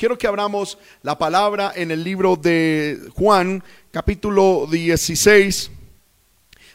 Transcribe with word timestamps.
Quiero 0.00 0.16
que 0.16 0.26
abramos 0.26 0.78
la 1.02 1.18
palabra 1.18 1.74
en 1.76 1.90
el 1.90 2.02
libro 2.02 2.34
de 2.34 2.98
Juan, 3.14 3.62
capítulo 3.90 4.66
16, 4.66 5.70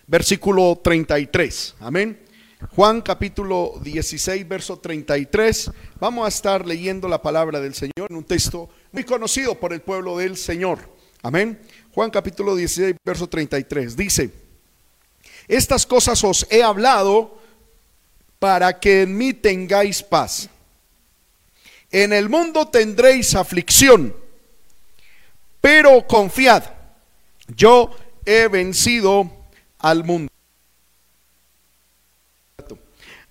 versículo 0.05 0.79
33. 0.83 1.73
Amén. 1.79 2.19
Juan 2.75 3.01
capítulo 3.01 3.79
16, 3.81 4.47
verso 4.47 4.77
33. 4.77 5.71
Vamos 5.99 6.25
a 6.25 6.27
estar 6.27 6.67
leyendo 6.67 7.07
la 7.07 7.19
palabra 7.19 7.59
del 7.59 7.73
Señor 7.73 8.11
en 8.11 8.17
un 8.17 8.25
texto 8.25 8.69
muy 8.91 9.03
conocido 9.03 9.55
por 9.55 9.73
el 9.73 9.82
pueblo 9.82 10.20
del 10.20 10.38
Señor. 10.38 10.88
Amén. 11.23 11.60
Juan 11.96 12.12
capítulo 12.12 12.55
16, 12.55 12.96
verso 13.04 13.26
33. 13.26 13.98
Dice, 13.98 14.30
estas 15.48 15.88
cosas 15.88 16.23
os 16.23 16.46
he 16.52 16.62
hablado 16.62 17.39
para 18.38 18.80
que 18.80 19.02
en 19.02 19.18
mí 19.18 19.34
tengáis 19.34 20.04
paz. 20.04 20.48
En 21.96 22.12
el 22.12 22.27
mundo 22.27 22.68
tendréis 22.68 23.36
aflicción, 23.36 24.14
pero 25.61 26.06
confiad, 26.06 26.61
yo 27.56 27.89
he 28.25 28.50
vencido 28.50 29.32
al 29.79 30.04
mundo. 30.04 30.29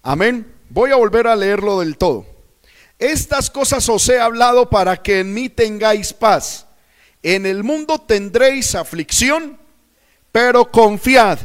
Amén. 0.02 0.51
Voy 0.71 0.93
a 0.93 0.97
volver 0.97 1.27
a 1.27 1.37
leerlo 1.37 1.80
del 1.80 1.98
todo. 1.98 2.24
Estas 2.98 3.51
cosas 3.51 3.87
os 3.91 4.09
he 4.09 4.19
hablado 4.19 4.71
para 4.71 4.96
que 5.02 5.21
en 5.21 5.35
mí 5.35 5.51
tengáis 5.51 6.15
paz. 6.15 6.66
En 7.23 7.45
el 7.45 7.65
mundo 7.65 7.99
tendréis 7.99 8.74
aflicción, 8.74 9.59
pero 10.33 10.71
confiad, 10.71 11.38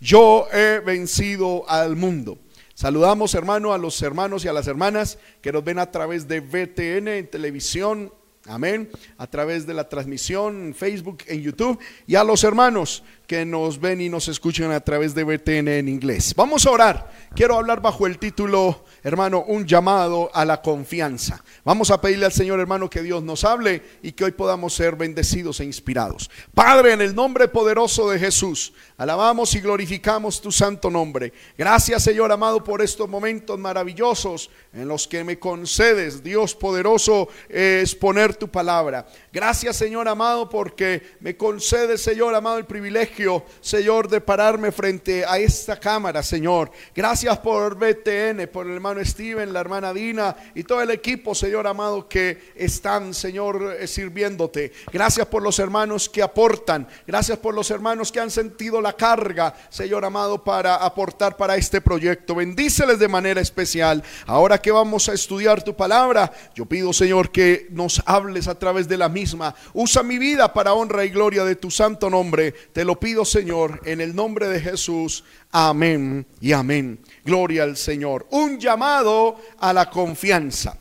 yo 0.00 0.48
he 0.52 0.80
vencido 0.80 1.70
al 1.70 1.94
mundo. 1.94 2.36
Saludamos, 2.84 3.34
hermano, 3.34 3.72
a 3.72 3.78
los 3.78 4.02
hermanos 4.02 4.44
y 4.44 4.48
a 4.48 4.52
las 4.52 4.66
hermanas 4.66 5.18
que 5.40 5.50
nos 5.50 5.64
ven 5.64 5.78
a 5.78 5.90
través 5.90 6.28
de 6.28 6.40
VTN 6.40 7.08
en 7.08 7.30
televisión, 7.30 8.12
amén, 8.44 8.90
a 9.16 9.26
través 9.26 9.66
de 9.66 9.72
la 9.72 9.88
transmisión 9.88 10.66
en 10.66 10.74
Facebook, 10.74 11.22
en 11.28 11.40
YouTube, 11.40 11.78
y 12.06 12.16
a 12.16 12.24
los 12.24 12.44
hermanos 12.44 13.02
que 13.26 13.44
nos 13.44 13.80
ven 13.80 14.00
y 14.00 14.08
nos 14.08 14.28
escuchan 14.28 14.70
a 14.72 14.80
través 14.80 15.14
de 15.14 15.24
VTN 15.24 15.68
en 15.68 15.88
inglés. 15.88 16.34
Vamos 16.36 16.66
a 16.66 16.70
orar. 16.70 17.10
Quiero 17.34 17.56
hablar 17.56 17.80
bajo 17.80 18.06
el 18.06 18.18
título, 18.18 18.84
hermano, 19.02 19.44
un 19.48 19.66
llamado 19.66 20.30
a 20.34 20.44
la 20.44 20.60
confianza. 20.60 21.42
Vamos 21.64 21.90
a 21.90 22.00
pedirle 22.00 22.26
al 22.26 22.32
Señor, 22.32 22.60
hermano, 22.60 22.90
que 22.90 23.02
Dios 23.02 23.22
nos 23.22 23.44
hable 23.44 23.82
y 24.02 24.12
que 24.12 24.24
hoy 24.24 24.32
podamos 24.32 24.74
ser 24.74 24.96
bendecidos 24.96 25.58
e 25.60 25.64
inspirados. 25.64 26.30
Padre, 26.54 26.92
en 26.92 27.00
el 27.00 27.14
nombre 27.14 27.48
poderoso 27.48 28.10
de 28.10 28.18
Jesús, 28.18 28.72
alabamos 28.98 29.54
y 29.54 29.60
glorificamos 29.60 30.40
tu 30.40 30.52
santo 30.52 30.90
nombre. 30.90 31.32
Gracias, 31.56 32.02
Señor 32.02 32.30
amado, 32.30 32.62
por 32.62 32.82
estos 32.82 33.08
momentos 33.08 33.58
maravillosos 33.58 34.50
en 34.72 34.86
los 34.86 35.08
que 35.08 35.24
me 35.24 35.38
concedes, 35.38 36.22
Dios 36.22 36.54
poderoso, 36.54 37.28
exponer 37.48 38.36
tu 38.36 38.48
palabra. 38.48 39.06
Gracias, 39.32 39.76
Señor 39.76 40.08
amado, 40.08 40.48
porque 40.48 41.02
me 41.20 41.36
concedes, 41.36 42.02
Señor 42.02 42.34
amado, 42.34 42.58
el 42.58 42.66
privilegio 42.66 43.13
Señor, 43.60 44.08
de 44.08 44.20
pararme 44.20 44.72
frente 44.72 45.24
a 45.24 45.38
esta 45.38 45.78
cámara, 45.78 46.22
Señor. 46.22 46.70
Gracias 46.94 47.38
por 47.38 47.76
BTN, 47.76 48.48
por 48.52 48.66
el 48.66 48.74
hermano 48.74 49.04
Steven, 49.04 49.52
la 49.52 49.60
hermana 49.60 49.92
Dina 49.92 50.34
y 50.54 50.64
todo 50.64 50.82
el 50.82 50.90
equipo, 50.90 51.34
Señor 51.34 51.66
amado, 51.66 52.08
que 52.08 52.52
están, 52.56 53.14
Señor, 53.14 53.76
eh, 53.78 53.86
sirviéndote. 53.86 54.72
Gracias 54.92 55.26
por 55.26 55.42
los 55.42 55.58
hermanos 55.60 56.08
que 56.08 56.22
aportan. 56.22 56.88
Gracias 57.06 57.38
por 57.38 57.54
los 57.54 57.70
hermanos 57.70 58.10
que 58.10 58.18
han 58.18 58.30
sentido 58.30 58.80
la 58.80 58.94
carga, 58.94 59.54
Señor 59.70 60.04
amado, 60.04 60.42
para 60.42 60.74
aportar 60.76 61.36
para 61.36 61.56
este 61.56 61.80
proyecto. 61.80 62.34
Bendíceles 62.34 62.98
de 62.98 63.08
manera 63.08 63.40
especial. 63.40 64.02
Ahora 64.26 64.60
que 64.60 64.72
vamos 64.72 65.08
a 65.08 65.12
estudiar 65.12 65.62
tu 65.62 65.76
palabra, 65.76 66.32
yo 66.54 66.66
pido, 66.66 66.92
Señor, 66.92 67.30
que 67.30 67.68
nos 67.70 68.02
hables 68.06 68.48
a 68.48 68.58
través 68.58 68.88
de 68.88 68.96
la 68.96 69.08
misma. 69.08 69.54
Usa 69.72 70.02
mi 70.02 70.18
vida 70.18 70.52
para 70.52 70.72
honra 70.72 71.04
y 71.04 71.10
gloria 71.10 71.44
de 71.44 71.54
tu 71.54 71.70
santo 71.70 72.10
nombre. 72.10 72.52
Te 72.52 72.84
lo 72.84 72.98
pido, 73.04 73.26
Señor, 73.26 73.82
en 73.84 74.00
el 74.00 74.16
nombre 74.16 74.48
de 74.48 74.58
Jesús. 74.58 75.24
Amén 75.52 76.26
y 76.40 76.52
amén. 76.52 76.98
Gloria 77.22 77.64
al 77.64 77.76
Señor. 77.76 78.26
Un 78.30 78.58
llamado 78.58 79.36
a 79.58 79.74
la 79.74 79.90
confianza. 79.90 80.78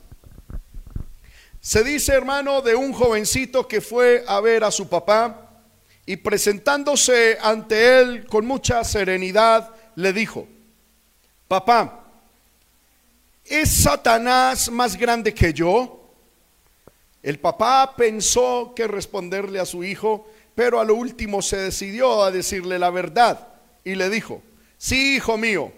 Se 1.59 1.83
dice, 1.83 2.13
hermano, 2.13 2.62
de 2.62 2.75
un 2.75 2.94
jovencito 2.94 3.67
que 3.67 3.81
fue 3.81 4.23
a 4.25 4.39
ver 4.39 4.63
a 4.63 4.72
su 4.72 4.88
papá 4.88 5.51
y 6.06 6.16
presentándose 6.16 7.38
ante 7.41 8.00
él 8.00 8.25
con 8.25 8.45
mucha 8.45 8.85
serenidad, 8.85 9.73
le 9.95 10.13
dijo, 10.13 10.47
papá, 11.50 12.06
¿es 13.44 13.69
Satanás 13.69 14.72
más 14.72 14.95
grande 14.95 15.33
que 15.33 15.53
yo? 15.53 16.09
El 17.22 17.38
papá 17.38 17.95
pensó 17.97 18.72
que 18.73 18.88
responderle 18.88 19.59
a 19.59 19.66
su 19.66 19.83
hijo, 19.83 20.25
pero 20.56 20.80
a 20.80 20.86
lo 20.86 20.96
último 20.96 21.41
se 21.41 21.58
decidió 21.58 22.24
a 22.24 22.31
decirle 22.31 22.78
la 22.78 22.90
verdad 22.90 23.47
y 23.84 23.96
le 23.96 24.09
dijo, 24.09 24.41
sí, 24.78 25.16
hijo 25.16 25.38
mío, 25.38 25.72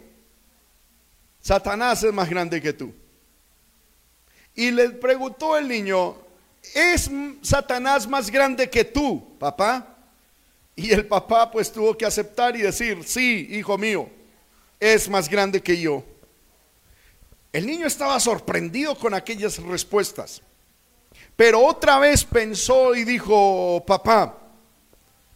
Satanás 1.41 2.03
es 2.03 2.13
más 2.13 2.29
grande 2.29 2.61
que 2.61 2.73
tú. 2.73 2.93
Y 4.55 4.71
le 4.71 4.89
preguntó 4.89 5.57
el 5.57 5.67
niño, 5.67 6.17
¿es 6.73 7.09
Satanás 7.41 8.07
más 8.07 8.29
grande 8.29 8.69
que 8.69 8.83
tú, 8.83 9.37
papá? 9.37 9.95
Y 10.75 10.91
el 10.91 11.05
papá 11.05 11.49
pues 11.51 11.71
tuvo 11.71 11.97
que 11.97 12.05
aceptar 12.05 12.55
y 12.55 12.61
decir, 12.61 13.03
sí, 13.05 13.47
hijo 13.51 13.77
mío, 13.77 14.09
es 14.79 15.07
más 15.09 15.29
grande 15.29 15.61
que 15.61 15.79
yo. 15.79 16.03
El 17.53 17.65
niño 17.65 17.87
estaba 17.87 18.19
sorprendido 18.19 18.97
con 18.97 19.13
aquellas 19.13 19.57
respuestas, 19.59 20.41
pero 21.35 21.61
otra 21.63 21.99
vez 21.99 22.25
pensó 22.25 22.93
y 22.95 23.05
dijo, 23.05 23.83
papá, 23.85 24.44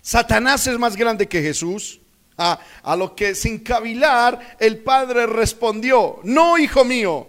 Satanás 0.02 0.66
es 0.68 0.78
más 0.78 0.96
grande 0.96 1.28
que 1.28 1.42
Jesús. 1.42 2.00
a 2.38 2.96
lo 2.96 3.18
que 3.18 3.36
sin 3.36 3.60
cavilar 3.60 4.56
el 4.62 4.78
padre 4.78 5.28
respondió, 5.28 6.22
no 6.24 6.58
hijo 6.58 6.86
mío, 6.86 7.28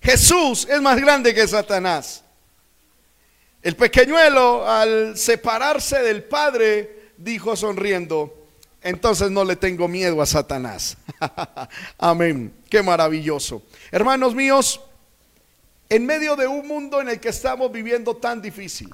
Jesús 0.00 0.66
es 0.70 0.80
más 0.80 0.98
grande 1.00 1.34
que 1.34 1.46
Satanás. 1.46 2.24
El 3.62 3.76
pequeñuelo 3.76 4.66
al 4.68 5.18
separarse 5.18 5.98
del 6.00 6.24
padre 6.24 7.10
dijo 7.16 7.56
sonriendo, 7.56 8.46
entonces 8.80 9.30
no 9.30 9.44
le 9.44 9.56
tengo 9.56 9.88
miedo 9.88 10.22
a 10.22 10.26
Satanás. 10.26 10.96
Amén, 11.98 12.54
qué 12.70 12.82
maravilloso. 12.82 13.62
Hermanos 13.90 14.34
míos, 14.34 14.80
en 15.88 16.06
medio 16.06 16.36
de 16.36 16.46
un 16.46 16.66
mundo 16.68 17.00
en 17.00 17.08
el 17.08 17.20
que 17.20 17.30
estamos 17.30 17.72
viviendo 17.72 18.16
tan 18.16 18.40
difícil, 18.40 18.88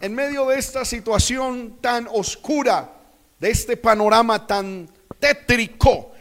en 0.00 0.14
medio 0.14 0.46
de 0.46 0.58
esta 0.58 0.84
situación 0.84 1.78
tan 1.80 2.08
oscura, 2.10 2.92
de 3.38 3.50
este 3.50 3.76
panorama 3.76 4.46
tan 4.46 4.88
tétrico 5.18 6.12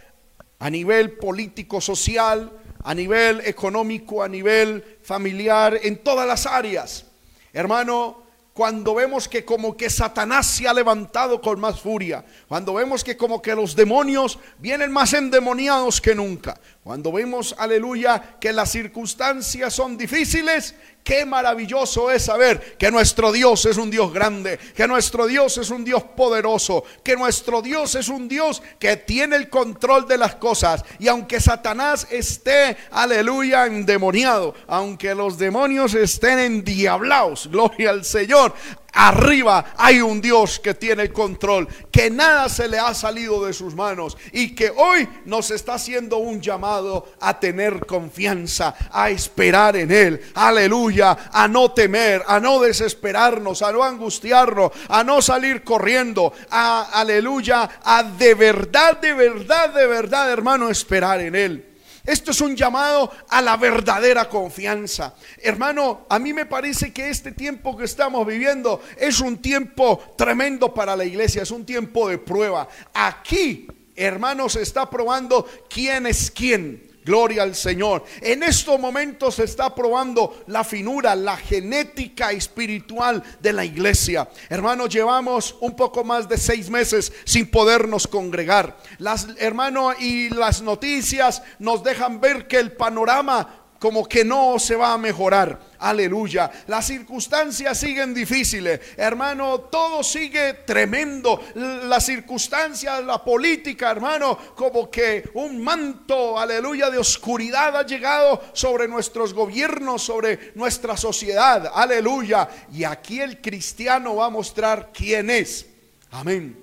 a 0.60 0.70
nivel 0.70 1.18
político, 1.18 1.80
social, 1.82 2.52
a 2.84 2.94
nivel 2.94 3.42
económico, 3.46 4.24
a 4.24 4.28
nivel 4.28 5.00
familiar, 5.04 5.80
en 5.84 5.98
todas 5.98 6.28
las 6.28 6.46
áreas. 6.46 7.06
Hermano, 7.54 8.24
cuando 8.54 8.96
vemos 8.96 9.28
que 9.28 9.46
como 9.46 9.78
que 9.78 9.88
Satanás 9.88 10.48
se 10.48 10.68
ha 10.68 10.74
levantado 10.74 11.42
con 11.42 11.60
más 11.60 11.80
furia, 11.80 12.26
cuando 12.48 12.74
vemos 12.74 13.04
que 13.04 13.16
como 13.16 13.40
que 13.40 13.54
los 13.54 13.76
demonios 13.76 14.40
vienen 14.58 14.92
más 14.92 15.14
endemoniados 15.14 16.02
que 16.02 16.16
nunca, 16.16 16.60
cuando 16.88 17.12
vemos, 17.12 17.54
aleluya, 17.58 18.38
que 18.40 18.54
las 18.54 18.72
circunstancias 18.72 19.74
son 19.74 19.98
difíciles, 19.98 20.74
Qué 21.08 21.26
maravilloso 21.26 22.12
es 22.12 22.26
saber 22.26 22.76
que 22.78 22.92
nuestro 22.92 23.32
Dios 23.32 23.66
es 23.66 23.78
un 23.78 23.90
Dios 23.90 24.12
grande, 24.12 24.60
que 24.76 24.90
nuestro 24.90 25.26
Dios 25.26 25.58
es 25.58 25.70
un 25.70 25.86
Dios 25.86 26.04
poderoso, 26.04 26.84
que 27.02 27.16
nuestro 27.16 27.62
Dios 27.62 27.96
es 27.96 28.10
un 28.10 28.28
Dios 28.28 28.62
que 28.78 28.98
tiene 28.98 29.38
el 29.38 29.50
control 29.50 30.06
de 30.06 30.18
las 30.18 30.36
cosas. 30.36 30.84
Y 31.00 31.08
aunque 31.08 31.40
Satanás 31.40 32.08
esté, 32.12 32.76
aleluya, 32.92 33.68
endemoniado, 33.68 34.54
aunque 34.68 35.16
los 35.16 35.38
demonios 35.38 35.94
estén 35.94 36.40
endiablados, 36.40 37.48
gloria 37.48 37.92
al 37.92 38.04
Señor, 38.04 38.54
arriba 38.94 39.74
hay 39.78 40.02
un 40.02 40.22
Dios 40.22 40.60
que 40.60 40.74
tiene 40.74 41.04
el 41.04 41.14
control, 41.14 41.68
que 41.92 42.10
nada 42.10 42.50
se 42.50 42.68
le 42.68 42.80
ha 42.80 42.94
salido 42.94 43.46
de 43.46 43.54
sus 43.54 43.76
manos 43.76 44.18
y 44.32 44.56
que 44.56 44.72
hoy 44.76 45.08
nos 45.26 45.52
está 45.52 45.76
haciendo 45.76 46.18
un 46.18 46.42
llamado 46.42 47.08
a 47.20 47.40
tener 47.40 47.86
confianza, 47.86 48.76
a 48.92 49.10
esperar 49.10 49.76
en 49.76 49.92
Él. 49.92 50.22
Aleluya, 50.34 51.30
a 51.32 51.48
no 51.48 51.72
temer, 51.72 52.24
a 52.28 52.40
no 52.40 52.60
desesperarnos, 52.60 53.62
a 53.62 53.72
no 53.72 53.84
angustiarnos, 53.84 54.72
a 54.90 55.04
no 55.04 55.22
salir 55.22 55.64
corriendo, 55.64 56.34
a 56.50 57.00
aleluya, 57.00 57.70
a 57.84 58.04
de 58.04 58.34
verdad, 58.34 58.98
de 58.98 59.14
verdad, 59.14 59.74
de 59.74 59.88
verdad, 59.88 60.32
hermano, 60.32 60.70
esperar 60.70 61.22
en 61.22 61.36
Él. 61.36 61.77
Esto 62.08 62.32
es 62.32 62.40
un 62.40 62.56
llamado 62.56 63.12
a 63.28 63.42
la 63.42 63.58
verdadera 63.58 64.30
confianza. 64.30 65.14
Hermano, 65.42 66.06
a 66.10 66.18
mí 66.18 66.32
me 66.32 66.46
parece 66.46 66.94
que 66.94 67.10
este 67.10 67.34
tiempo 67.34 67.76
que 67.76 67.84
estamos 67.84 68.26
viviendo 68.26 68.82
es 68.96 69.20
un 69.20 69.40
tiempo 69.40 70.02
tremendo 70.18 70.74
para 70.74 70.96
la 70.96 71.04
iglesia, 71.04 71.44
es 71.44 71.52
un 71.52 71.66
tiempo 71.66 72.08
de 72.08 72.18
prueba. 72.18 72.70
Aquí, 72.94 73.68
hermanos, 73.94 74.54
se 74.54 74.62
está 74.62 74.90
probando 74.90 75.46
quién 75.70 76.06
es 76.06 76.32
quién. 76.32 76.87
Gloria 77.08 77.44
al 77.44 77.56
Señor. 77.56 78.04
En 78.22 78.44
estos 78.44 78.78
momentos 78.78 79.36
se 79.36 79.46
está 79.46 79.74
probando 79.74 80.44
la 80.48 80.66
finura, 80.66 81.16
la 81.16 81.38
genética 81.38 82.34
espiritual 82.34 83.24
de 83.40 83.54
la 83.54 83.64
iglesia. 83.64 84.28
Hermanos, 84.50 84.90
llevamos 84.90 85.56
un 85.62 85.74
poco 85.74 86.04
más 86.04 86.28
de 86.28 86.38
seis 86.38 86.70
meses 86.70 87.14
sin 87.24 87.50
podernos 87.50 88.08
congregar. 88.08 88.78
Las, 88.98 89.26
hermano, 89.38 89.94
y 89.98 90.30
las 90.32 90.62
noticias 90.62 91.42
nos 91.60 91.82
dejan 91.82 92.20
ver 92.20 92.46
que 92.46 92.58
el 92.58 92.74
panorama 92.74 93.67
como 93.80 94.08
que 94.08 94.26
no 94.26 94.58
se 94.60 94.76
va 94.76 94.94
a 94.94 94.98
mejorar. 94.98 95.60
Aleluya. 95.80 96.50
Las 96.68 96.88
circunstancias 96.88 97.78
siguen 97.78 98.14
difíciles. 98.14 98.80
Hermano, 98.98 99.62
todo 99.62 100.04
sigue 100.04 100.54
tremendo. 100.66 101.40
Las 101.56 102.06
circunstancias, 102.06 103.04
la 103.04 103.24
política, 103.24 103.92
hermano, 103.92 104.38
como 104.56 104.90
que 104.90 105.30
un 105.36 105.64
manto, 105.64 106.40
aleluya, 106.40 106.90
de 106.90 106.98
oscuridad 106.98 107.76
ha 107.76 107.86
llegado 107.86 108.42
sobre 108.54 108.88
nuestros 108.88 109.34
gobiernos, 109.34 110.02
sobre 110.02 110.52
nuestra 110.56 110.98
sociedad. 110.98 111.72
Aleluya. 111.74 112.50
Y 112.74 112.84
aquí 112.84 113.20
el 113.20 113.40
cristiano 113.40 114.16
va 114.16 114.26
a 114.26 114.30
mostrar 114.30 114.92
quién 114.92 115.30
es. 115.30 115.68
Amén. 116.10 116.58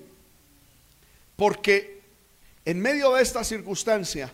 Porque 1.37 2.01
en 2.65 2.81
medio 2.81 3.13
de 3.13 3.23
esta 3.23 3.43
circunstancia, 3.43 4.33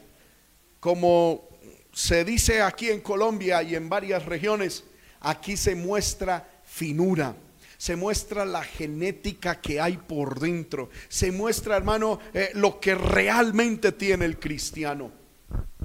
como 0.79 1.50
se 1.91 2.23
dice 2.23 2.61
aquí 2.61 2.89
en 2.89 3.01
Colombia 3.01 3.61
y 3.63 3.75
en 3.75 3.89
varias 3.89 4.25
regiones, 4.25 4.83
aquí 5.19 5.57
se 5.57 5.75
muestra 5.75 6.47
finura. 6.63 7.35
Se 7.77 7.95
muestra 7.95 8.45
la 8.45 8.63
genética 8.63 9.59
que 9.59 9.81
hay 9.81 9.97
por 9.97 10.39
dentro. 10.39 10.89
Se 11.09 11.31
muestra, 11.31 11.75
hermano, 11.75 12.19
eh, 12.33 12.51
lo 12.53 12.79
que 12.79 12.93
realmente 12.93 13.91
tiene 13.91 14.25
el 14.25 14.37
cristiano. 14.37 15.11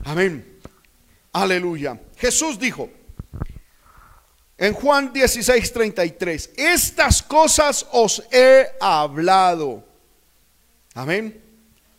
Amén. 0.05 0.59
Aleluya. 1.33 1.99
Jesús 2.17 2.59
dijo 2.59 2.91
en 4.59 4.73
Juan 4.73 5.13
16, 5.13 5.73
33, 5.73 6.51
estas 6.57 7.23
cosas 7.23 7.87
os 7.93 8.23
he 8.31 8.67
hablado. 8.81 9.85
Amén. 10.95 11.43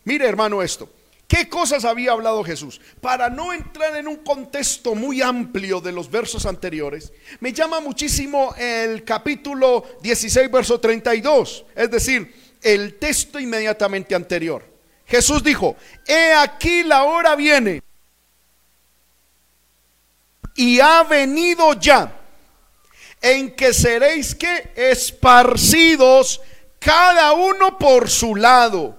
Mire, 0.04 0.26
hermano, 0.26 0.62
esto. 0.62 0.92
¿Qué 1.28 1.46
cosas 1.46 1.84
había 1.84 2.12
hablado 2.12 2.42
Jesús? 2.42 2.80
Para 3.02 3.28
no 3.28 3.52
entrar 3.52 3.94
en 3.96 4.08
un 4.08 4.16
contexto 4.16 4.94
muy 4.94 5.20
amplio 5.20 5.78
de 5.78 5.92
los 5.92 6.10
versos 6.10 6.46
anteriores, 6.46 7.12
me 7.40 7.52
llama 7.52 7.80
muchísimo 7.80 8.54
el 8.56 9.04
capítulo 9.04 9.84
16, 10.00 10.50
verso 10.50 10.80
32, 10.80 11.66
es 11.76 11.90
decir, 11.90 12.34
el 12.62 12.98
texto 12.98 13.38
inmediatamente 13.38 14.14
anterior. 14.14 14.64
Jesús 15.06 15.44
dijo, 15.44 15.76
he 16.06 16.32
aquí 16.32 16.82
la 16.82 17.04
hora 17.04 17.36
viene 17.36 17.82
y 20.54 20.80
ha 20.80 21.02
venido 21.02 21.74
ya 21.74 22.10
en 23.20 23.54
que 23.54 23.74
seréis 23.74 24.34
que 24.34 24.72
esparcidos 24.74 26.40
cada 26.78 27.32
uno 27.32 27.76
por 27.76 28.08
su 28.08 28.34
lado 28.34 28.96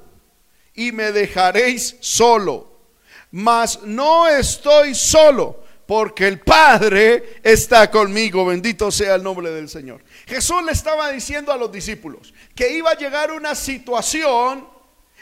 y 0.79 0.93
me 0.93 1.11
dejaréis 1.11 1.97
solo. 1.99 2.79
Mas 3.31 3.81
no 3.83 4.29
estoy 4.29 4.95
solo, 4.95 5.61
porque 5.85 6.25
el 6.25 6.39
Padre 6.39 7.41
está 7.43 7.91
conmigo. 7.91 8.45
Bendito 8.45 8.89
sea 8.89 9.15
el 9.15 9.23
nombre 9.23 9.51
del 9.51 9.67
Señor. 9.67 10.01
Jesús 10.25 10.63
le 10.63 10.71
estaba 10.71 11.11
diciendo 11.11 11.51
a 11.51 11.57
los 11.57 11.69
discípulos 11.69 12.33
que 12.55 12.71
iba 12.71 12.91
a 12.91 12.97
llegar 12.97 13.33
una 13.33 13.55
situación 13.55 14.65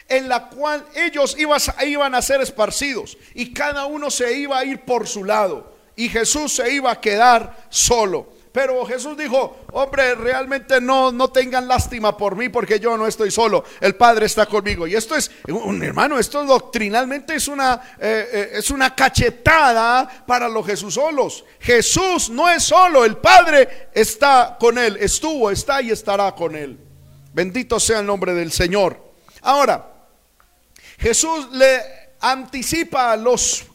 en 0.08 0.30
la 0.30 0.48
cual 0.48 0.86
ellos 0.94 1.36
iban 1.40 2.14
a 2.14 2.22
ser 2.22 2.40
esparcidos 2.42 3.18
y 3.34 3.52
cada 3.52 3.86
uno 3.88 4.12
se 4.12 4.38
iba 4.38 4.60
a 4.60 4.64
ir 4.64 4.82
por 4.82 5.08
su 5.08 5.24
lado 5.24 5.76
y 5.96 6.08
Jesús 6.08 6.54
se 6.54 6.72
iba 6.72 6.92
a 6.92 7.02
quedar 7.02 7.66
solo. 7.70 8.37
Pero 8.58 8.84
Jesús 8.88 9.16
dijo, 9.16 9.66
hombre, 9.72 10.16
realmente 10.16 10.82
no, 10.82 11.12
no 11.12 11.28
tengan 11.28 11.68
lástima 11.68 12.18
por 12.18 12.36
mí 12.36 12.50
porque 12.50 12.80
yo 12.80 12.98
no 12.98 13.06
estoy 13.06 13.30
solo, 13.30 13.64
el 13.80 13.94
Padre 13.94 14.26
está 14.26 14.48
conmigo. 14.48 14.88
Y 14.88 14.96
esto 14.96 15.16
es, 15.16 15.30
un 15.48 15.84
hermano, 15.84 16.18
esto 16.18 16.44
doctrinalmente 16.44 17.36
es 17.36 17.48
una, 17.48 17.80
eh, 18.00 18.28
eh, 18.34 18.50
es 18.54 18.72
una 18.72 18.96
cachetada 18.96 20.26
para 20.26 20.50
los 20.50 20.66
Jesús 20.66 20.96
solos. 20.96 21.46
Jesús 21.60 22.32
no 22.32 22.50
es 22.50 22.64
solo, 22.64 23.06
el 23.06 23.18
Padre 23.18 23.90
está 23.94 24.58
con 24.60 24.80
él, 24.80 24.98
estuvo, 25.02 25.52
está 25.52 25.80
y 25.84 25.92
estará 25.92 26.32
con 26.32 26.56
él. 26.56 26.80
Bendito 27.34 27.80
sea 27.80 28.00
el 28.00 28.08
nombre 28.08 28.34
del 28.34 28.52
Señor. 28.52 29.00
Ahora, 29.44 29.88
Jesús 30.98 31.50
le 31.52 31.80
anticipa 32.20 33.12
a 33.12 33.18
los 33.18 33.68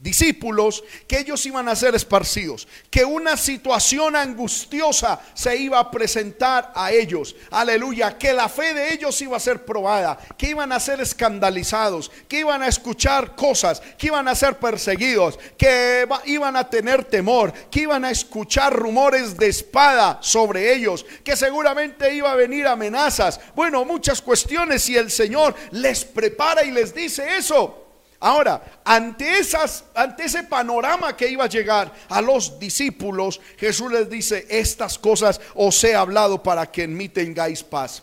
discípulos 0.00 0.82
que 1.06 1.18
ellos 1.18 1.44
iban 1.44 1.68
a 1.68 1.76
ser 1.76 1.94
esparcidos, 1.94 2.66
que 2.90 3.04
una 3.04 3.36
situación 3.36 4.16
angustiosa 4.16 5.20
se 5.34 5.56
iba 5.56 5.78
a 5.78 5.90
presentar 5.90 6.72
a 6.74 6.90
ellos, 6.90 7.36
aleluya, 7.50 8.16
que 8.16 8.32
la 8.32 8.48
fe 8.48 8.72
de 8.72 8.94
ellos 8.94 9.20
iba 9.20 9.36
a 9.36 9.40
ser 9.40 9.66
probada, 9.66 10.18
que 10.38 10.48
iban 10.48 10.72
a 10.72 10.80
ser 10.80 11.02
escandalizados, 11.02 12.10
que 12.28 12.40
iban 12.40 12.62
a 12.62 12.68
escuchar 12.68 13.36
cosas, 13.36 13.82
que 13.98 14.06
iban 14.06 14.26
a 14.26 14.34
ser 14.34 14.58
perseguidos, 14.58 15.38
que 15.58 16.08
iban 16.24 16.56
a 16.56 16.68
tener 16.70 17.04
temor, 17.04 17.52
que 17.70 17.80
iban 17.80 18.04
a 18.06 18.10
escuchar 18.10 18.72
rumores 18.72 19.36
de 19.36 19.48
espada 19.48 20.18
sobre 20.22 20.72
ellos, 20.74 21.04
que 21.22 21.36
seguramente 21.36 22.14
iba 22.14 22.32
a 22.32 22.36
venir 22.36 22.66
amenazas, 22.66 23.38
bueno, 23.54 23.84
muchas 23.84 24.22
cuestiones 24.22 24.88
y 24.88 24.96
el 24.96 25.10
Señor 25.10 25.54
les 25.72 26.06
prepara 26.06 26.64
y 26.64 26.70
les 26.70 26.94
dice 26.94 27.36
eso. 27.36 27.89
Ahora, 28.22 28.62
ante, 28.84 29.38
esas, 29.38 29.84
ante 29.94 30.24
ese 30.24 30.42
panorama 30.42 31.16
que 31.16 31.26
iba 31.26 31.44
a 31.44 31.48
llegar 31.48 31.90
a 32.10 32.20
los 32.20 32.58
discípulos, 32.60 33.40
Jesús 33.56 33.90
les 33.90 34.10
dice, 34.10 34.46
estas 34.50 34.98
cosas 34.98 35.40
os 35.54 35.82
he 35.82 35.94
hablado 35.94 36.42
para 36.42 36.70
que 36.70 36.82
en 36.82 36.94
mí 36.94 37.08
tengáis 37.08 37.62
paz. 37.62 38.02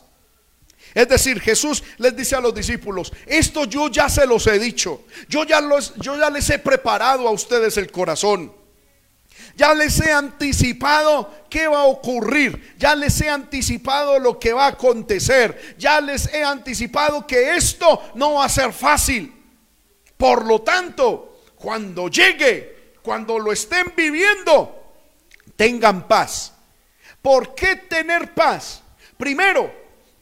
Es 0.96 1.08
decir, 1.08 1.40
Jesús 1.40 1.84
les 2.00 2.16
dice 2.16 2.36
a 2.36 2.42
los 2.42 2.56
discípulos, 2.56 3.14
esto 3.28 3.66
yo 3.66 3.90
ya 3.90 4.10
se 4.10 4.26
los 4.26 4.48
he 4.48 4.58
dicho, 4.58 5.04
yo 5.30 5.44
ya, 5.44 5.62
yo 5.98 6.18
ya 6.18 6.30
les 6.32 6.50
he 6.50 6.58
preparado 6.58 7.28
a 7.28 7.32
ustedes 7.32 7.78
el 7.78 7.92
corazón. 7.92 8.52
Ya 9.56 9.74
les 9.76 10.00
he 10.00 10.12
anticipado 10.12 11.32
qué 11.50 11.68
va 11.68 11.82
a 11.82 11.86
ocurrir. 11.86 12.76
Ya 12.78 12.96
les 12.96 13.20
he 13.22 13.30
anticipado 13.30 14.20
lo 14.20 14.40
que 14.40 14.54
va 14.54 14.66
a 14.66 14.70
acontecer. 14.70 15.76
Ya 15.80 16.00
les 16.00 16.32
he 16.32 16.44
anticipado 16.44 17.26
que 17.26 17.56
esto 17.56 18.02
no 18.14 18.36
va 18.36 18.46
a 18.46 18.50
ser 18.50 18.72
fácil. 18.72 19.37
Por 20.18 20.46
lo 20.46 20.62
tanto, 20.62 21.42
cuando 21.56 22.10
llegue, 22.10 22.94
cuando 23.02 23.40
lo 23.40 23.52
estén 23.52 23.94
viviendo, 23.96 24.94
tengan 25.56 26.08
paz. 26.08 26.54
¿Por 27.22 27.56
qué 27.56 27.76
tener 27.76 28.34
paz? 28.34 28.84
Primero, 29.18 29.72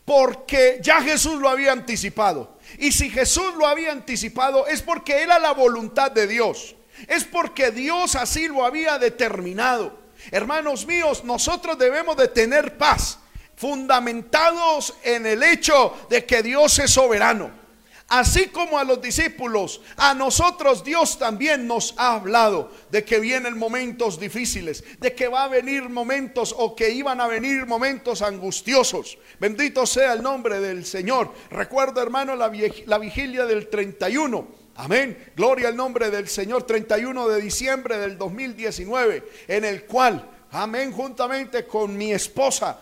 porque 0.06 0.80
ya 0.82 1.02
Jesús 1.02 1.40
lo 1.40 1.50
había 1.50 1.72
anticipado. 1.72 2.58
Y 2.78 2.92
si 2.92 3.10
Jesús 3.10 3.56
lo 3.56 3.68
había 3.68 3.92
anticipado 3.92 4.68
es 4.68 4.82
porque 4.82 5.22
era 5.22 5.40
la 5.40 5.52
voluntad 5.52 6.12
de 6.12 6.28
Dios. 6.28 6.76
Es 7.08 7.24
porque 7.24 7.72
Dios 7.72 8.16
así 8.16 8.48
lo 8.48 8.66
había 8.66 8.98
determinado. 8.98 9.98
Hermanos 10.32 10.86
míos, 10.86 11.24
nosotros 11.24 11.78
debemos 11.78 12.18
de 12.18 12.28
tener 12.28 12.78
paz, 12.78 13.20
fundamentados 13.56 14.96
en 15.04 15.26
el 15.26 15.44
hecho 15.44 16.08
de 16.10 16.26
que 16.26 16.42
Dios 16.42 16.80
es 16.80 16.92
soberano. 16.92 17.65
Así 18.08 18.48
como 18.50 18.78
a 18.78 18.84
los 18.84 19.02
discípulos, 19.02 19.82
a 19.98 20.14
nosotros 20.14 20.84
Dios 20.84 21.18
también 21.18 21.66
nos 21.66 21.96
ha 21.98 22.14
hablado 22.14 22.72
de 22.92 23.04
que 23.04 23.20
vienen 23.20 23.58
momentos 23.58 24.20
difíciles, 24.20 24.84
de 25.00 25.16
que 25.16 25.28
va 25.28 25.46
a 25.46 25.48
venir 25.48 25.90
momentos 25.90 26.54
o 26.56 26.76
que 26.76 26.92
iban 26.92 27.20
a 27.20 27.28
venir 27.28 27.66
momentos 27.66 28.22
angustiosos. 28.22 29.18
Bendito 29.40 29.88
sea 29.88 30.14
el 30.14 30.22
nombre 30.22 30.60
del 30.60 30.86
Señor. 30.86 31.34
Recuerdo 31.50 32.00
hermano 32.02 32.36
la, 32.36 32.52
la 32.86 33.00
vigilia 33.00 33.46
del 33.48 33.70
31. 33.70 34.48
Amén. 34.76 35.32
Gloria 35.36 35.70
al 35.70 35.76
nombre 35.76 36.12
del 36.12 36.28
Señor. 36.28 36.64
31 36.64 37.28
de 37.28 37.42
diciembre 37.42 37.98
del 37.98 38.20
2019, 38.20 39.24
en 39.48 39.66
el 39.66 39.86
cual, 39.86 40.30
amén, 40.56 40.92
juntamente 40.92 41.66
con 41.66 41.96
mi 41.96 42.12
esposa, 42.14 42.80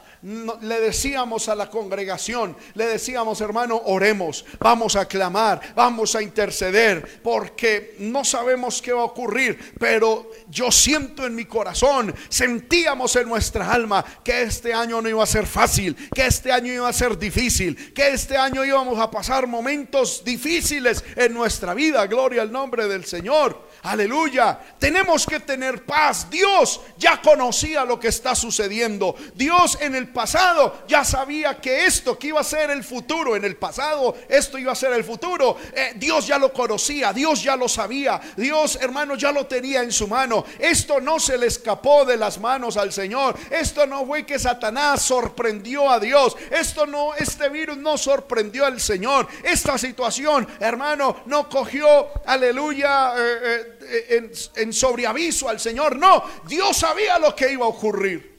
le 0.61 0.79
decíamos 0.79 1.49
a 1.49 1.55
la 1.55 1.69
congregación, 1.69 2.55
le 2.75 2.85
decíamos, 2.85 3.41
hermano, 3.41 3.81
oremos, 3.85 4.45
vamos 4.57 4.95
a 4.95 5.05
clamar, 5.05 5.59
vamos 5.75 6.15
a 6.15 6.21
interceder, 6.21 7.21
porque 7.21 7.95
no 7.99 8.23
sabemos 8.23 8.81
qué 8.81 8.93
va 8.93 9.01
a 9.01 9.05
ocurrir, 9.05 9.73
pero 9.77 10.31
yo 10.49 10.71
siento 10.71 11.25
en 11.25 11.35
mi 11.35 11.43
corazón, 11.43 12.15
sentíamos 12.29 13.15
en 13.17 13.27
nuestra 13.27 13.69
alma 13.69 14.05
que 14.23 14.43
este 14.43 14.73
año 14.73 15.01
no 15.01 15.09
iba 15.09 15.23
a 15.23 15.27
ser 15.27 15.45
fácil, 15.45 15.95
que 16.15 16.25
este 16.25 16.53
año 16.53 16.71
iba 16.71 16.87
a 16.87 16.93
ser 16.93 17.17
difícil, 17.17 17.93
que 17.93 18.09
este 18.09 18.37
año 18.37 18.63
íbamos 18.63 18.99
a 18.99 19.11
pasar 19.11 19.45
momentos 19.45 20.23
difíciles 20.23 21.03
en 21.17 21.33
nuestra 21.33 21.73
vida, 21.73 22.07
gloria 22.07 22.43
al 22.43 22.51
nombre 22.51 22.87
del 22.87 23.03
Señor. 23.03 23.72
Aleluya. 23.83 24.57
Tenemos 24.79 25.25
que 25.25 25.41
tener 25.41 25.85
paz. 25.85 26.29
Dios 26.29 26.79
ya 26.97 27.21
conocía 27.21 27.83
lo 27.83 27.99
que 27.99 28.07
está 28.07 28.33
sucediendo. 28.33 29.13
Dios 29.35 29.77
en 29.81 29.93
el 29.93 30.07
pasado 30.07 30.83
ya 30.87 31.03
sabía 31.03 31.59
que 31.59 31.85
esto 31.85 32.17
que 32.17 32.27
iba 32.27 32.39
a 32.39 32.45
ser 32.45 32.71
el 32.71 32.83
futuro, 32.85 33.35
en 33.35 33.43
el 33.43 33.57
pasado 33.57 34.15
esto 34.29 34.57
iba 34.57 34.71
a 34.71 34.75
ser 34.75 34.93
el 34.93 35.03
futuro. 35.03 35.57
Eh, 35.73 35.93
Dios 35.97 36.25
ya 36.25 36.37
lo 36.37 36.53
conocía, 36.53 37.11
Dios 37.11 37.43
ya 37.43 37.57
lo 37.57 37.67
sabía. 37.67 38.21
Dios, 38.37 38.77
hermano, 38.81 39.15
ya 39.15 39.33
lo 39.33 39.47
tenía 39.47 39.83
en 39.83 39.91
su 39.91 40.07
mano. 40.07 40.45
Esto 40.59 41.01
no 41.01 41.19
se 41.19 41.37
le 41.37 41.47
escapó 41.47 42.05
de 42.05 42.15
las 42.15 42.39
manos 42.39 42.77
al 42.77 42.93
Señor. 42.93 43.37
Esto 43.51 43.85
no 43.85 44.05
fue 44.05 44.25
que 44.25 44.39
Satanás 44.39 45.01
sorprendió 45.01 45.91
a 45.91 45.99
Dios. 45.99 46.37
Esto 46.51 46.85
no, 46.85 47.15
este 47.15 47.49
virus 47.49 47.77
no 47.77 47.97
sorprendió 47.97 48.65
al 48.65 48.79
Señor. 48.79 49.27
Esta 49.43 49.77
situación, 49.77 50.47
hermano, 50.61 51.17
no 51.25 51.49
cogió, 51.49 52.07
aleluya. 52.25 53.13
Eh, 53.17 53.39
eh, 53.43 53.72
en, 54.09 54.31
en 54.55 54.73
sobreaviso 54.73 55.49
al 55.49 55.59
Señor. 55.59 55.95
No, 55.97 56.23
Dios 56.47 56.77
sabía 56.77 57.19
lo 57.19 57.35
que 57.35 57.51
iba 57.51 57.65
a 57.65 57.69
ocurrir. 57.69 58.33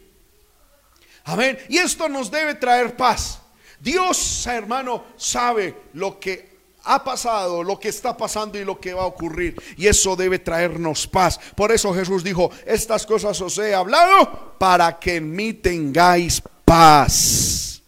Amén. 1.24 1.58
Y 1.68 1.78
esto 1.78 2.08
nos 2.08 2.30
debe 2.30 2.54
traer 2.54 2.96
paz. 2.96 3.40
Dios, 3.80 4.46
hermano, 4.46 5.04
sabe 5.16 5.74
lo 5.94 6.18
que 6.18 6.54
ha 6.84 7.02
pasado, 7.02 7.62
lo 7.62 7.78
que 7.78 7.88
está 7.88 8.16
pasando 8.16 8.58
y 8.58 8.64
lo 8.64 8.78
que 8.78 8.94
va 8.94 9.02
a 9.02 9.06
ocurrir. 9.06 9.60
Y 9.76 9.86
eso 9.86 10.16
debe 10.16 10.38
traernos 10.38 11.06
paz. 11.06 11.40
Por 11.54 11.72
eso 11.72 11.94
Jesús 11.94 12.22
dijo, 12.22 12.50
estas 12.66 13.06
cosas 13.06 13.40
os 13.40 13.58
he 13.58 13.74
hablado 13.74 14.54
para 14.58 14.98
que 14.98 15.16
en 15.16 15.34
mí 15.34 15.54
tengáis 15.54 16.42
paz. 16.64 17.82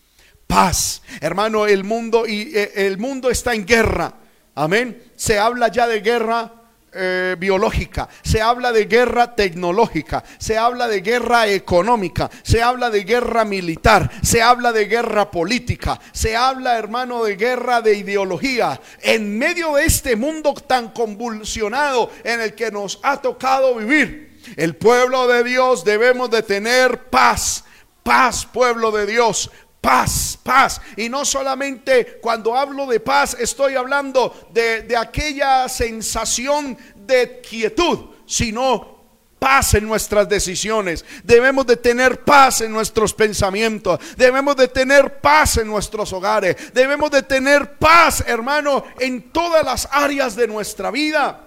Paz. 0.47 1.03
Hermano, 1.21 1.67
el 1.67 1.85
mundo 1.85 2.27
y 2.27 2.53
eh, 2.57 2.73
el 2.77 2.99
mundo 2.99 3.31
está 3.31 3.55
en 3.55 3.67
guerra. 3.67 4.15
Amén. 4.55 5.13
Se 5.17 5.39
habla 5.39 5.69
ya 5.69 5.87
de 5.87 6.01
guerra 6.01 6.53
eh, 6.97 7.37
biológica, 7.39 8.09
se 8.23 8.41
habla 8.41 8.73
de 8.73 8.87
guerra 8.87 9.35
tecnológica, 9.35 10.25
se 10.39 10.57
habla 10.57 10.89
de 10.89 11.01
guerra 11.01 11.47
económica, 11.49 12.31
se 12.43 12.63
habla 12.63 12.91
de 12.91 13.05
guerra 13.05 13.45
militar, 13.45 14.11
se 14.23 14.43
habla 14.43 14.73
de 14.73 14.87
guerra 14.87 15.31
política, 15.31 16.01
se 16.13 16.37
habla, 16.37 16.79
hermano, 16.79 17.25
de 17.25 17.37
guerra 17.37 17.83
de 17.83 17.97
ideología. 17.97 18.81
En 19.03 19.39
medio 19.39 19.75
de 19.75 19.85
este 19.85 20.17
mundo 20.17 20.55
tan 20.55 20.91
convulsionado 20.91 22.11
en 22.25 22.41
el 22.41 22.55
que 22.55 22.71
nos 22.71 22.99
ha 23.03 23.21
tocado 23.21 23.75
vivir, 23.75 24.41
el 24.57 24.77
pueblo 24.77 25.27
de 25.27 25.45
Dios 25.45 25.85
debemos 25.85 26.31
de 26.31 26.43
tener 26.43 27.11
paz. 27.11 27.65
Paz, 28.03 28.47
pueblo 28.47 28.93
de 28.93 29.05
Dios, 29.05 29.51
paz, 29.87 30.37
paz. 30.43 30.81
Y 30.97 31.09
no 31.09 31.25
solamente 31.25 32.19
cuando 32.21 32.57
hablo 32.57 32.89
de 32.89 32.99
paz 32.99 33.37
estoy 33.39 33.77
hablando 33.77 34.49
de, 34.53 34.97
aquella 34.99 35.69
sensación 35.69 36.77
de 36.97 37.41
quietud, 37.41 38.07
sino 38.27 38.97
paz 39.39 39.75
en 39.75 39.87
nuestras 39.87 40.29
decisiones. 40.29 41.05
Debemos 41.23 41.69
de 41.69 41.77
tener 41.77 42.25
paz 42.25 42.63
en 42.63 42.73
nuestros 42.73 43.15
pensamientos. 43.15 44.01
Debemos 44.17 44.57
de 44.57 44.67
tener 44.67 45.21
paz 45.21 45.59
en 45.59 45.69
nuestros 45.69 46.13
hogares. 46.13 46.75
Debemos 46.75 47.09
de 47.13 47.23
tener 47.23 47.75
paz, 47.75 48.25
hermano, 48.27 48.83
en 48.99 49.31
todas 49.31 49.65
las 49.65 49.89
áreas 49.93 50.35
de 50.35 50.49
nuestra 50.49 50.91
vida. 50.91 51.45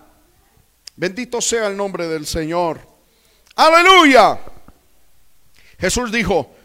Bendito 0.96 1.42
sea 1.42 1.68
el 1.68 1.76
nombre 1.76 2.08
del 2.08 2.26
Señor. 2.26 2.80
Aleluya. 3.58 4.40
Jesús 5.78 6.10
dijo, 6.10 6.56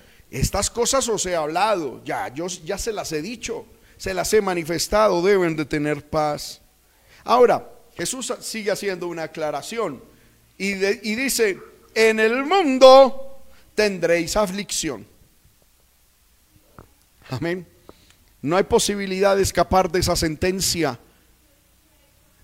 estas 0.40 0.68
cosas 0.68 1.08
os 1.08 1.24
he 1.26 1.36
hablado, 1.36 2.02
ya, 2.04 2.26
yo 2.28 2.48
ya 2.48 2.76
se 2.76 2.92
las 2.92 3.12
he 3.12 3.22
dicho, 3.22 3.66
se 3.96 4.12
las 4.12 4.32
he 4.32 4.40
manifestado, 4.40 5.22
deben 5.22 5.54
de 5.54 5.64
tener 5.64 6.04
paz. 6.04 6.60
Ahora, 7.22 7.70
Jesús 7.96 8.34
sigue 8.40 8.72
haciendo 8.72 9.06
una 9.06 9.24
aclaración 9.24 10.02
y, 10.58 10.74
dice, 10.74 11.58
en 11.94 12.18
el 12.18 12.44
mundo 12.44 13.44
tendréis 13.76 14.36
aflicción. 14.36 15.06
Amén. 17.30 17.64
No 18.42 18.56
hay 18.56 18.64
posibilidad 18.64 19.36
de 19.36 19.42
escapar 19.42 19.88
de 19.90 20.00
esa 20.00 20.16
sentencia. 20.16 20.98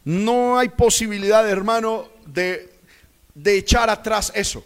No 0.04 0.56
hay 0.56 0.68
posibilidad, 0.68 1.48
hermano, 1.48 2.08
de 2.24 2.70
echar 3.44 3.90
atrás 3.90 4.30
eso. 4.34 4.64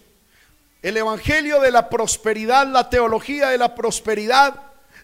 El 0.85 0.99
Evangelio 0.99 1.63
de 1.63 1.71
la 1.71 1.89
prosperidad, 1.89 2.67
la 2.67 2.91
teología 2.91 3.49
de 3.49 3.57
la 3.57 3.75
prosperidad, 3.75 4.55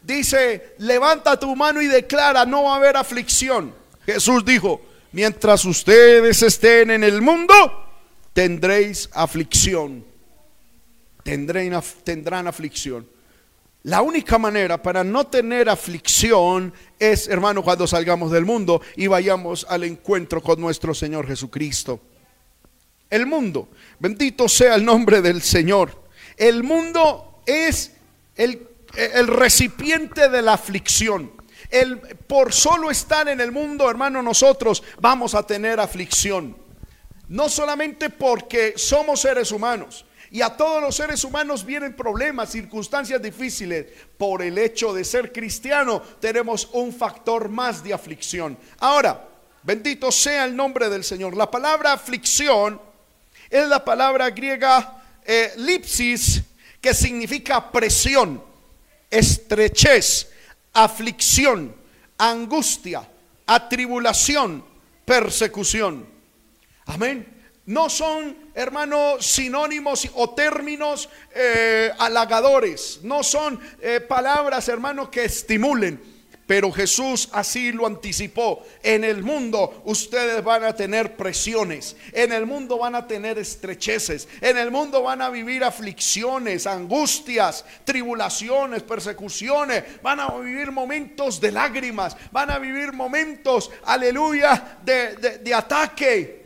dice, 0.02 0.74
levanta 0.76 1.40
tu 1.40 1.56
mano 1.56 1.80
y 1.80 1.86
declara, 1.86 2.44
no 2.44 2.64
va 2.64 2.74
a 2.74 2.76
haber 2.76 2.98
aflicción. 2.98 3.74
Jesús 4.04 4.44
dijo, 4.44 4.82
mientras 5.12 5.64
ustedes 5.64 6.42
estén 6.42 6.90
en 6.90 7.02
el 7.02 7.22
mundo, 7.22 7.54
tendréis 8.34 9.08
aflicción. 9.14 10.04
Tendrán, 11.22 11.82
tendrán 12.04 12.46
aflicción. 12.46 13.08
La 13.84 14.02
única 14.02 14.36
manera 14.36 14.82
para 14.82 15.02
no 15.02 15.28
tener 15.28 15.70
aflicción 15.70 16.74
es, 16.98 17.26
hermano, 17.26 17.62
cuando 17.62 17.86
salgamos 17.86 18.30
del 18.30 18.44
mundo 18.44 18.82
y 18.96 19.06
vayamos 19.06 19.66
al 19.66 19.84
encuentro 19.84 20.42
con 20.42 20.60
nuestro 20.60 20.92
Señor 20.92 21.26
Jesucristo 21.26 22.02
el 23.10 23.26
mundo. 23.26 23.68
Bendito 23.98 24.48
sea 24.48 24.76
el 24.76 24.84
nombre 24.84 25.20
del 25.20 25.42
Señor. 25.42 26.04
El 26.36 26.62
mundo 26.62 27.42
es 27.44 27.92
el, 28.36 28.66
recipiente 29.26 30.28
de 30.28 30.40
la 30.40 30.54
aflicción. 30.54 31.32
El, 31.68 31.98
por 31.98 32.52
solo 32.52 32.90
estar 32.90 33.28
en 33.28 33.40
el 33.40 33.52
mundo, 33.52 33.90
hermano, 33.90 34.22
nosotros 34.22 34.82
vamos 35.00 35.34
a 35.34 35.42
tener 35.42 35.78
aflicción. 35.78 36.56
No 37.28 37.48
solamente 37.48 38.10
porque 38.10 38.74
somos 38.76 39.20
seres 39.20 39.52
humanos, 39.52 40.04
y 40.32 40.42
a 40.42 40.56
todos 40.56 40.80
los 40.80 40.94
seres 40.94 41.24
humanos 41.24 41.64
vienen 41.64 41.94
problemas, 41.94 42.50
circunstancias 42.50 43.20
difíciles. 43.20 43.86
Por 44.16 44.42
el 44.42 44.58
hecho 44.58 44.92
de 44.92 45.04
ser 45.04 45.32
cristiano 45.32 46.00
tenemos 46.20 46.68
un 46.72 46.92
factor 46.92 47.48
más 47.48 47.82
de 47.82 47.92
aflicción. 47.92 48.56
Ahora, 48.78 49.28
bendito 49.64 50.12
sea 50.12 50.44
el 50.44 50.54
nombre 50.54 50.88
del 50.88 51.02
Señor. 51.02 51.36
La 51.36 51.50
palabra 51.50 51.92
aflicción 51.92 52.80
es 53.50 53.68
la 53.68 53.84
palabra 53.84 54.30
griega 54.30 55.02
eh, 55.24 55.52
lipsis, 55.56 56.42
que 56.80 56.94
significa 56.94 57.70
presión, 57.70 58.42
estrechez, 59.10 60.30
aflicción, 60.72 61.74
angustia, 62.16 63.06
atribulación, 63.46 64.64
persecución. 65.04 66.06
Amén. 66.86 67.26
No 67.66 67.90
son, 67.90 68.36
hermanos, 68.54 69.26
sinónimos 69.26 70.08
o 70.14 70.30
términos 70.30 71.08
eh, 71.34 71.92
halagadores. 71.98 73.00
No 73.02 73.22
son 73.22 73.60
eh, 73.80 74.00
palabras, 74.00 74.68
hermanos, 74.68 75.08
que 75.08 75.24
estimulen. 75.24 76.00
Pero 76.50 76.72
Jesús 76.72 77.28
así 77.30 77.70
lo 77.70 77.86
anticipó. 77.86 78.66
En 78.82 79.04
el 79.04 79.22
mundo 79.22 79.82
ustedes 79.84 80.42
van 80.42 80.64
a 80.64 80.74
tener 80.74 81.14
presiones. 81.14 81.94
En 82.10 82.32
el 82.32 82.44
mundo 82.44 82.76
van 82.76 82.96
a 82.96 83.06
tener 83.06 83.38
estrecheces. 83.38 84.26
En 84.40 84.58
el 84.58 84.72
mundo 84.72 85.00
van 85.00 85.22
a 85.22 85.30
vivir 85.30 85.62
aflicciones, 85.62 86.66
angustias, 86.66 87.64
tribulaciones, 87.84 88.82
persecuciones. 88.82 90.02
Van 90.02 90.18
a 90.18 90.26
vivir 90.38 90.72
momentos 90.72 91.40
de 91.40 91.52
lágrimas. 91.52 92.16
Van 92.32 92.50
a 92.50 92.58
vivir 92.58 92.92
momentos, 92.94 93.70
aleluya, 93.84 94.80
de, 94.82 95.38
de 95.38 95.54
ataque 95.54 96.39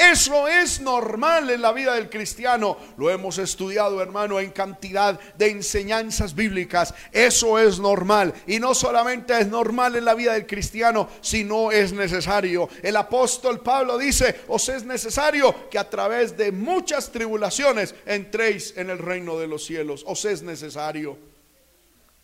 eso 0.00 0.48
es 0.48 0.80
normal 0.80 1.50
en 1.50 1.60
la 1.60 1.72
vida 1.72 1.94
del 1.94 2.08
cristiano. 2.08 2.78
Lo 2.96 3.10
hemos 3.10 3.36
estudiado, 3.36 4.00
hermano, 4.00 4.40
en 4.40 4.50
cantidad 4.50 5.20
de 5.36 5.50
enseñanzas 5.50 6.34
bíblicas. 6.34 6.94
Eso 7.12 7.58
es 7.58 7.78
normal. 7.78 8.32
Y 8.46 8.60
no 8.60 8.74
solamente 8.74 9.38
es 9.38 9.48
normal 9.48 9.96
en 9.96 10.06
la 10.06 10.14
vida 10.14 10.32
del 10.32 10.46
cristiano, 10.46 11.06
sino 11.20 11.70
es 11.70 11.92
necesario. 11.92 12.70
El 12.82 12.96
apóstol 12.96 13.60
Pablo 13.60 13.98
dice, 13.98 14.40
os 14.48 14.70
es 14.70 14.84
necesario 14.84 15.68
que 15.68 15.78
a 15.78 15.90
través 15.90 16.34
de 16.34 16.50
muchas 16.50 17.12
tribulaciones 17.12 17.94
entréis 18.06 18.72
en 18.78 18.88
el 18.88 18.98
reino 18.98 19.38
de 19.38 19.48
los 19.48 19.66
cielos. 19.66 20.02
Os 20.06 20.24
es 20.24 20.40
necesario. 20.40 21.18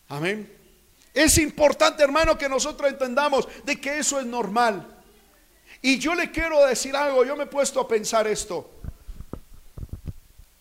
Amén. 0.09 0.51
Es 1.13 1.37
importante, 1.37 2.03
hermano, 2.03 2.39
que 2.39 2.49
nosotros 2.49 2.91
entendamos 2.91 3.47
de 3.67 3.79
que 3.79 3.99
eso 3.99 4.19
es 4.19 4.25
normal. 4.25 4.96
Y 5.87 6.01
yo 6.01 6.17
le 6.17 6.33
quiero 6.33 6.67
decir 6.67 6.97
algo, 6.97 7.25
yo 7.25 7.37
me 7.37 7.45
he 7.45 7.47
puesto 7.47 7.79
a 7.79 7.87
pensar 7.87 8.27
esto. 8.27 8.69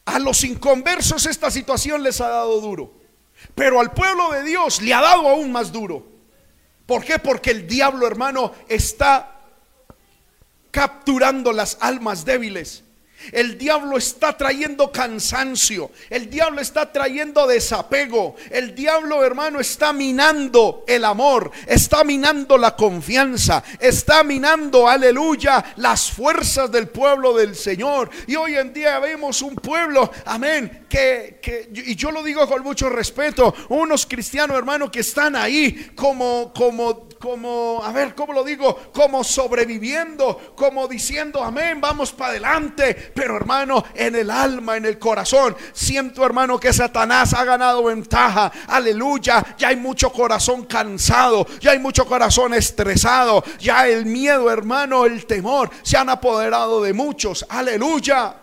A 0.05 0.19
los 0.19 0.43
inconversos 0.43 1.25
esta 1.25 1.49
situación 1.49 2.03
les 2.03 2.21
ha 2.21 2.29
dado 2.29 2.61
duro, 2.61 2.93
pero 3.55 3.79
al 3.79 3.91
pueblo 3.91 4.29
de 4.29 4.43
Dios 4.43 4.83
le 4.83 4.93
ha 4.93 5.01
dado 5.01 5.27
aún 5.27 5.51
más 5.51 5.71
duro. 5.71 6.05
¿Por 6.85 7.03
qué? 7.03 7.17
Porque 7.17 7.49
el 7.49 7.65
diablo, 7.65 8.05
hermano, 8.05 8.51
está 8.67 9.41
capturando 10.69 11.51
las 11.51 11.79
almas 11.81 12.23
débiles. 12.23 12.83
El 13.31 13.57
diablo 13.57 13.97
está 13.97 14.37
trayendo 14.37 14.91
cansancio. 14.91 15.91
El 16.09 16.29
diablo 16.29 16.61
está 16.61 16.91
trayendo 16.91 17.47
desapego. 17.47 18.35
El 18.49 18.75
diablo, 18.75 19.23
hermano, 19.23 19.59
está 19.59 19.93
minando 19.93 20.83
el 20.87 21.05
amor. 21.05 21.51
Está 21.67 22.03
minando 22.03 22.57
la 22.57 22.75
confianza. 22.75 23.63
Está 23.79 24.23
minando, 24.23 24.87
aleluya, 24.87 25.73
las 25.77 26.11
fuerzas 26.11 26.71
del 26.71 26.89
pueblo 26.89 27.33
del 27.33 27.55
Señor. 27.55 28.09
Y 28.27 28.35
hoy 28.35 28.55
en 28.55 28.73
día 28.73 28.99
vemos 28.99 29.41
un 29.41 29.55
pueblo, 29.55 30.11
amén, 30.25 30.85
que, 30.89 31.39
que 31.41 31.69
y 31.71 31.95
yo 31.95 32.11
lo 32.11 32.23
digo 32.23 32.47
con 32.47 32.63
mucho 32.63 32.89
respeto, 32.89 33.53
unos 33.69 34.05
cristianos, 34.05 34.57
hermano, 34.57 34.91
que 34.91 35.01
están 35.01 35.35
ahí 35.35 35.91
como, 35.95 36.51
como 36.53 37.05
como, 37.25 37.81
a 37.83 37.91
ver, 37.91 38.13
¿cómo 38.13 38.33
lo 38.33 38.43
digo? 38.43 38.91
Como 38.93 39.23
sobreviviendo, 39.23 40.53
como 40.55 40.87
diciendo, 40.87 41.43
amén, 41.43 41.81
vamos 41.81 42.11
para 42.11 42.31
adelante. 42.31 43.04
Pero 43.13 43.37
hermano, 43.37 43.83
en 43.93 44.15
el 44.15 44.29
alma, 44.29 44.77
en 44.77 44.85
el 44.85 44.97
corazón, 44.97 45.55
siento 45.73 46.25
hermano 46.25 46.59
que 46.59 46.73
Satanás 46.73 47.33
ha 47.33 47.43
ganado 47.43 47.83
ventaja. 47.83 48.51
Aleluya, 48.67 49.55
ya 49.57 49.69
hay 49.69 49.75
mucho 49.75 50.11
corazón 50.11 50.65
cansado, 50.65 51.45
ya 51.59 51.71
hay 51.71 51.79
mucho 51.79 52.05
corazón 52.05 52.53
estresado, 52.53 53.43
ya 53.59 53.87
el 53.87 54.05
miedo, 54.05 54.49
hermano, 54.49 55.05
el 55.05 55.25
temor 55.25 55.69
se 55.83 55.97
han 55.97 56.09
apoderado 56.09 56.81
de 56.81 56.93
muchos. 56.93 57.45
Aleluya. 57.49 58.35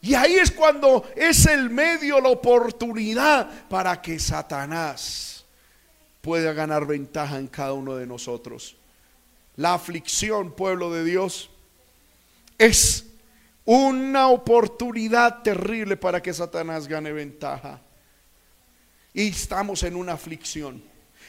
Y 0.00 0.14
ahí 0.14 0.34
es 0.34 0.50
cuando 0.50 1.06
es 1.16 1.46
el 1.46 1.70
medio, 1.70 2.20
la 2.20 2.28
oportunidad 2.28 3.48
para 3.68 4.02
que 4.02 4.18
Satanás 4.18 5.46
pueda 6.20 6.52
ganar 6.52 6.86
ventaja 6.86 7.38
en 7.38 7.48
cada 7.48 7.72
uno 7.72 7.96
de 7.96 8.06
nosotros. 8.06 8.76
La 9.56 9.74
aflicción, 9.74 10.52
pueblo 10.52 10.92
de 10.92 11.04
Dios, 11.04 11.48
es 12.58 13.06
una 13.64 14.28
oportunidad 14.28 15.42
terrible 15.42 15.96
para 15.96 16.22
que 16.22 16.34
Satanás 16.34 16.86
gane 16.86 17.12
ventaja. 17.12 17.80
Y 19.12 19.28
estamos 19.28 19.82
en 19.84 19.96
una 19.96 20.12
aflicción. 20.12 20.82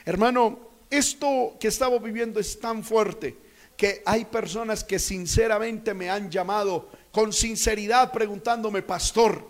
Hermano, 0.06 0.60
esto 0.90 1.56
que 1.60 1.70
estamos 1.70 2.02
viviendo 2.02 2.40
es 2.40 2.60
tan 2.60 2.84
fuerte 2.84 3.38
que 3.78 4.02
hay 4.06 4.26
personas 4.26 4.84
que 4.84 5.00
sinceramente 5.00 5.94
me 5.94 6.10
han 6.10 6.30
llamado 6.30 6.90
con 7.12 7.34
sinceridad 7.34 8.12
preguntándome, 8.12 8.82
pastor, 8.82 9.50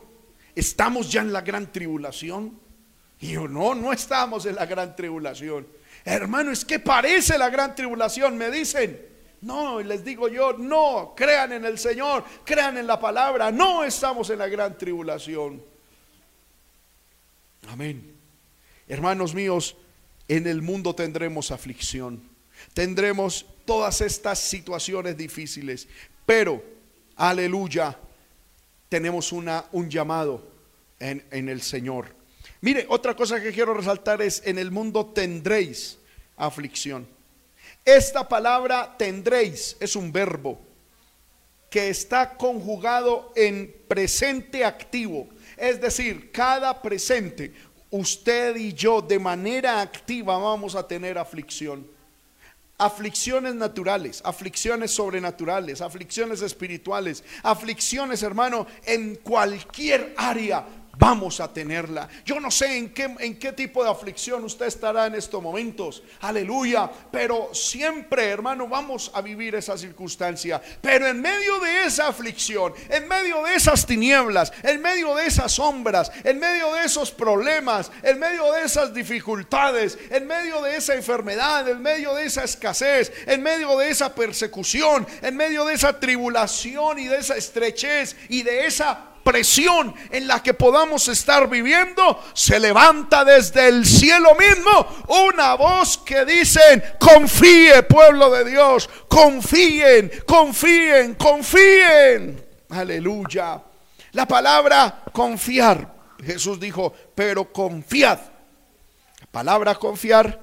¿estamos 0.56 1.12
ya 1.12 1.22
en 1.22 1.34
la 1.34 1.42
gran 1.42 1.72
tribulación? 1.72 2.60
Y 3.20 3.34
yo, 3.34 3.48
no, 3.48 3.74
no 3.76 3.94
estamos 3.94 4.46
en 4.46 4.56
la 4.56 4.66
gran 4.66 4.96
tribulación. 4.96 5.68
Hermano, 6.04 6.52
es 6.52 6.66
que 6.66 6.80
parece 6.80 7.38
la 7.38 7.50
gran 7.50 7.76
tribulación, 7.76 8.38
me 8.38 8.52
dicen. 8.52 9.15
No, 9.42 9.80
y 9.80 9.84
les 9.84 10.04
digo 10.04 10.28
yo, 10.28 10.54
no, 10.54 11.14
crean 11.16 11.54
en 11.54 11.66
el 11.66 11.78
Señor, 11.78 12.24
crean 12.44 12.78
en 12.78 12.88
la 12.88 13.00
palabra, 13.00 13.52
no 13.52 13.84
estamos 13.84 14.30
en 14.30 14.40
la 14.40 14.48
gran 14.48 14.78
tribulación. 14.78 15.62
Amén. 17.68 18.14
Hermanos 18.88 19.34
míos, 19.34 19.76
en 20.28 20.48
el 20.48 20.62
mundo 20.62 20.96
tendremos 20.96 21.52
aflicción, 21.52 22.22
tendremos 22.74 23.46
todas 23.66 24.02
estas 24.02 24.40
situaciones 24.40 25.18
difíciles, 25.18 25.88
pero, 26.26 26.64
aleluya, 27.16 27.98
tenemos 28.90 29.32
una, 29.32 29.66
un 29.72 29.90
llamado 29.90 30.48
en, 31.00 31.24
en 31.32 31.50
el 31.50 31.62
Señor. 31.62 32.16
Mire, 32.62 32.86
otra 32.90 33.16
cosa 33.16 33.42
que 33.42 33.52
quiero 33.52 33.74
resaltar 33.74 34.22
es, 34.22 34.42
en 34.46 34.58
el 34.58 34.72
mundo 34.72 35.06
tendréis 35.08 36.00
aflicción. 36.38 37.15
Esta 37.86 38.28
palabra 38.28 38.96
tendréis 38.98 39.78
es 39.80 39.96
un 39.96 40.12
verbo 40.12 40.60
que 41.70 41.90
está 41.90 42.36
conjugado 42.36 43.32
en 43.36 43.76
presente 43.88 44.66
activo. 44.66 45.30
Es 45.56 45.80
decir, 45.80 46.32
cada 46.32 46.82
presente, 46.82 47.54
usted 47.92 48.56
y 48.56 48.74
yo 48.74 49.04
de 49.04 49.20
manera 49.20 49.82
activa 49.82 50.36
vamos 50.36 50.74
a 50.74 50.88
tener 50.88 51.20
aflicción. 51.20 51.86
Aflicciones 52.80 53.54
naturales, 53.54 54.20
aflicciones 54.26 54.90
sobrenaturales, 54.90 55.80
aflicciones 55.80 56.42
espirituales, 56.42 57.24
aflicciones, 57.44 58.24
hermano, 58.24 58.66
en 58.84 59.16
cualquier 59.18 60.14
área 60.18 60.66
vamos 60.98 61.40
a 61.40 61.52
tenerla. 61.52 62.08
Yo 62.26 62.40
no 62.40 62.52
sé 62.52 62.78
en 62.78 62.94
qué, 62.94 63.16
en 63.20 63.38
qué 63.38 63.52
tipo 63.54 63.84
de 63.84 63.90
aflicción 63.90 64.44
usted 64.44 64.66
estará 64.66 65.08
en 65.08 65.16
estos 65.16 65.42
momentos. 65.42 66.04
Aleluya. 66.22 66.90
Pero 67.12 67.54
siempre, 67.54 68.26
hermano, 68.26 68.68
vamos 68.68 69.12
a 69.14 69.22
vivir 69.22 69.56
esa 69.56 69.78
circunstancia. 69.78 70.62
Pero 70.82 71.08
en 71.08 71.22
medio 71.22 71.60
de 71.60 71.86
esa 71.86 72.08
aflicción, 72.08 72.74
en 72.90 73.08
medio 73.08 73.44
de 73.44 73.56
esas 73.56 73.86
tinieblas, 73.86 74.52
en 74.64 74.82
medio 74.82 75.16
de 75.16 75.26
esas 75.26 75.54
sombras, 75.54 76.12
en 76.24 76.40
medio 76.40 76.74
de 76.74 76.86
esos 76.86 77.12
problemas, 77.12 77.92
en 78.04 78.20
medio 78.20 78.52
de 78.54 78.64
esas 78.64 78.94
dificultades, 78.94 79.98
en 80.10 80.28
medio 80.28 80.62
de 80.62 80.78
esa 80.78 80.96
enfermedad, 80.96 81.68
en 81.70 81.82
medio 81.82 82.14
de 82.16 82.26
esa 82.26 82.44
escasez, 82.44 83.12
en 83.26 83.42
medio 83.42 83.78
de 83.78 83.90
esa 83.90 84.14
persecución, 84.14 85.08
en 85.22 85.36
medio 85.36 85.66
de 85.66 85.74
esa 85.74 86.00
tribulación 86.00 87.00
y 87.00 87.06
de 87.08 87.18
esa 87.18 87.36
estrechez 87.36 88.16
y 88.30 88.44
de 88.44 88.66
esa 88.66 89.15
presión 89.26 89.94
en 90.12 90.28
la 90.28 90.44
que 90.44 90.54
podamos 90.54 91.08
estar 91.08 91.50
viviendo, 91.50 92.24
se 92.34 92.60
levanta 92.60 93.26
desde 93.26 93.68
el 93.68 93.84
cielo 93.86 94.36
mismo 94.36 94.88
una 95.32 95.56
voz 95.56 95.98
que 95.98 96.24
dice, 96.24 96.96
confíe 97.00 97.82
pueblo 97.84 98.30
de 98.30 98.46
Dios, 98.46 98.88
confíen, 99.08 100.12
confíen, 100.28 101.16
confíen. 101.16 102.46
Aleluya. 102.70 103.62
La 104.12 104.28
palabra 104.28 105.04
confiar, 105.12 105.92
Jesús 106.24 106.60
dijo, 106.60 106.94
pero 107.16 107.52
confiad. 107.52 108.20
La 109.22 109.28
palabra 109.32 109.74
confiar 109.74 110.40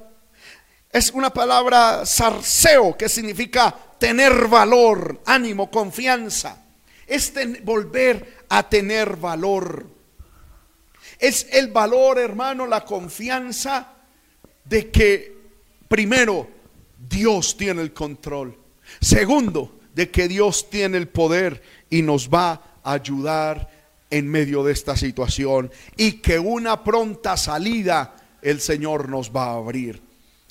es 0.91 1.11
una 1.13 1.31
palabra 1.31 2.05
sarceo 2.05 2.97
que 2.97 3.09
significa 3.09 3.75
tener 3.99 4.49
valor, 4.49 5.23
ánimo, 5.25 5.71
confianza. 5.71 6.59
Es 7.07 7.33
volver 7.63 8.42
a 8.55 8.69
tener 8.69 9.17
valor. 9.17 9.87
Es 11.19 11.47
el 11.53 11.69
valor, 11.69 12.19
hermano, 12.19 12.67
la 12.67 12.85
confianza 12.85 13.95
de 14.63 14.91
que, 14.91 15.39
primero, 15.89 16.51
Dios 17.09 17.57
tiene 17.57 17.81
el 17.81 17.95
control. 17.95 18.55
Segundo, 19.01 19.81
de 19.95 20.11
que 20.11 20.29
Dios 20.29 20.69
tiene 20.69 20.99
el 20.99 21.09
poder 21.09 21.63
y 21.89 22.03
nos 22.03 22.29
va 22.29 22.63
a 22.85 22.93
ayudar 22.93 23.71
en 24.11 24.29
medio 24.29 24.63
de 24.63 24.75
esta 24.75 24.99
situación 24.99 25.71
y 25.97 26.21
que 26.21 26.39
una 26.39 26.85
pronta 26.85 27.39
salida 27.39 28.15
el 28.43 28.61
Señor 28.61 29.09
nos 29.09 29.31
va 29.35 29.47
a 29.47 29.57
abrir. 29.57 30.03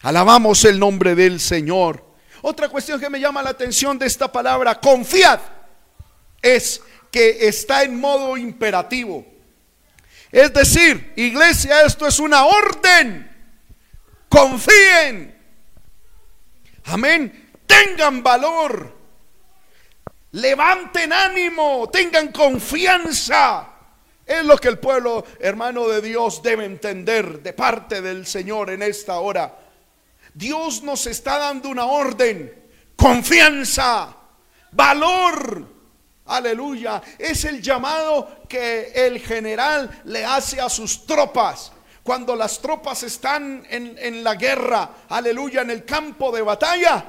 Alabamos 0.01 0.65
el 0.65 0.79
nombre 0.79 1.13
del 1.13 1.39
Señor. 1.39 2.03
Otra 2.41 2.67
cuestión 2.67 2.99
que 2.99 3.11
me 3.11 3.19
llama 3.19 3.43
la 3.43 3.51
atención 3.51 3.99
de 3.99 4.07
esta 4.07 4.31
palabra, 4.31 4.79
confiad, 4.79 5.39
es 6.41 6.81
que 7.11 7.47
está 7.47 7.83
en 7.83 7.99
modo 7.99 8.37
imperativo. 8.37 9.25
Es 10.31 10.53
decir, 10.53 11.13
iglesia, 11.17 11.81
esto 11.81 12.07
es 12.07 12.17
una 12.19 12.45
orden. 12.45 13.29
Confíen. 14.29 15.37
Amén. 16.85 17.51
Tengan 17.67 18.23
valor. 18.23 18.97
Levanten 20.31 21.11
ánimo. 21.11 21.89
Tengan 21.91 22.31
confianza. 22.31 23.67
Es 24.25 24.45
lo 24.45 24.57
que 24.57 24.69
el 24.69 24.79
pueblo 24.79 25.25
hermano 25.39 25.89
de 25.89 26.01
Dios 26.01 26.41
debe 26.41 26.63
entender 26.63 27.41
de 27.41 27.51
parte 27.51 28.01
del 28.01 28.25
Señor 28.25 28.69
en 28.69 28.83
esta 28.83 29.19
hora. 29.19 29.59
Dios 30.33 30.81
nos 30.81 31.07
está 31.07 31.37
dando 31.37 31.67
una 31.67 31.85
orden. 31.85 32.69
Confianza. 32.95 34.15
Valor 34.71 35.80
Aleluya. 36.31 37.01
Es 37.19 37.43
el 37.43 37.61
llamado 37.61 38.43
que 38.47 38.91
el 38.95 39.19
general 39.19 40.01
le 40.05 40.23
hace 40.23 40.61
a 40.61 40.69
sus 40.69 41.05
tropas. 41.05 41.73
Cuando 42.03 42.35
las 42.35 42.59
tropas 42.59 43.03
están 43.03 43.63
en, 43.69 44.23
la 44.23 44.35
guerra, 44.35 44.89
aleluya, 45.09 45.61
en 45.61 45.71
el 45.71 45.83
campo 45.83 46.31
de 46.31 46.41
batalla, 46.41 47.05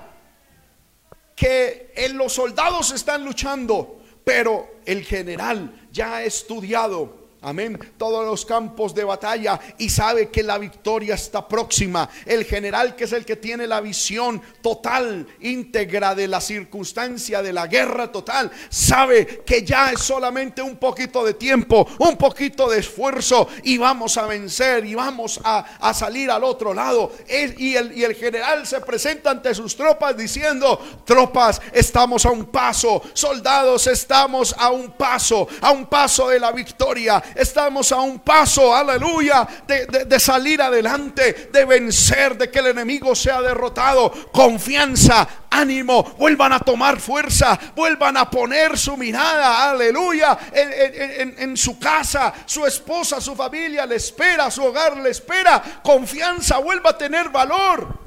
que 1.36 1.92
en 1.94 2.18
los 2.18 2.32
soldados 2.32 2.90
están 2.90 3.24
luchando, 3.24 4.02
pero 4.24 4.80
el 4.84 5.04
general 5.04 5.88
ya 5.92 6.16
ha 6.16 6.24
estudiado 6.24 7.21
Amén. 7.44 7.76
Todos 7.98 8.24
los 8.24 8.46
campos 8.46 8.94
de 8.94 9.02
batalla 9.02 9.58
y 9.76 9.88
sabe 9.88 10.30
que 10.30 10.44
la 10.44 10.58
victoria 10.58 11.16
está 11.16 11.48
próxima. 11.48 12.08
El 12.24 12.44
general 12.44 12.94
que 12.94 13.02
es 13.02 13.12
el 13.12 13.24
que 13.24 13.34
tiene 13.34 13.66
la 13.66 13.80
visión 13.80 14.40
total, 14.60 15.26
íntegra 15.40 16.14
de 16.14 16.28
la 16.28 16.40
circunstancia 16.40 17.42
de 17.42 17.52
la 17.52 17.66
guerra 17.66 18.12
total, 18.12 18.48
sabe 18.68 19.42
que 19.44 19.64
ya 19.64 19.90
es 19.90 20.00
solamente 20.00 20.62
un 20.62 20.76
poquito 20.76 21.24
de 21.24 21.34
tiempo, 21.34 21.84
un 21.98 22.16
poquito 22.16 22.70
de 22.70 22.78
esfuerzo 22.78 23.48
y 23.64 23.76
vamos 23.76 24.16
a 24.18 24.26
vencer 24.28 24.86
y 24.86 24.94
vamos 24.94 25.40
a, 25.42 25.92
salir 25.94 26.30
al 26.30 26.44
otro 26.44 26.72
lado. 26.72 27.10
y, 27.58 27.74
el, 27.74 27.98
y 27.98 28.04
el 28.04 28.14
general 28.14 28.68
se 28.68 28.80
presenta 28.80 29.32
ante 29.32 29.52
sus 29.52 29.74
tropas 29.74 30.16
diciendo, 30.16 30.80
tropas, 31.04 31.60
estamos 31.72 32.24
a 32.24 32.30
un 32.30 32.44
paso, 32.44 33.02
soldados, 33.14 33.88
estamos 33.88 34.54
a 34.56 34.70
un 34.70 34.92
paso, 34.92 35.48
a 35.60 35.72
un 35.72 35.86
paso 35.86 36.28
de 36.28 36.38
la 36.38 36.52
victoria 36.52 37.20
estamos 37.34 37.92
a 37.92 38.00
un 38.00 38.20
paso, 38.20 38.74
aleluya, 38.74 39.46
de, 39.66 40.20
salir 40.20 40.60
adelante, 40.62 41.50
de 41.52 41.64
vencer, 41.64 42.36
de 42.36 42.50
que 42.50 42.58
el 42.58 42.68
enemigo 42.68 43.14
sea 43.14 43.40
derrotado. 43.40 44.10
Confianza, 44.32 45.26
ánimo, 45.50 46.02
vuelvan 46.18 46.52
a 46.52 46.60
tomar 46.60 46.98
fuerza, 46.98 47.58
vuelvan 47.74 48.16
a 48.16 48.30
poner 48.30 48.78
su 48.78 48.96
mirada, 48.96 49.70
aleluya, 49.70 50.38
en, 50.52 51.34
en, 51.38 51.56
su 51.56 51.78
casa, 51.78 52.32
su 52.46 52.66
esposa, 52.66 53.20
su 53.20 53.34
familia 53.34 53.86
le 53.86 53.96
espera, 53.96 54.50
su 54.50 54.64
hogar 54.64 54.96
le 54.96 55.10
espera, 55.10 55.80
confianza, 55.82 56.58
vuelva 56.58 56.90
a 56.90 56.98
tener 56.98 57.28
valor. 57.30 58.00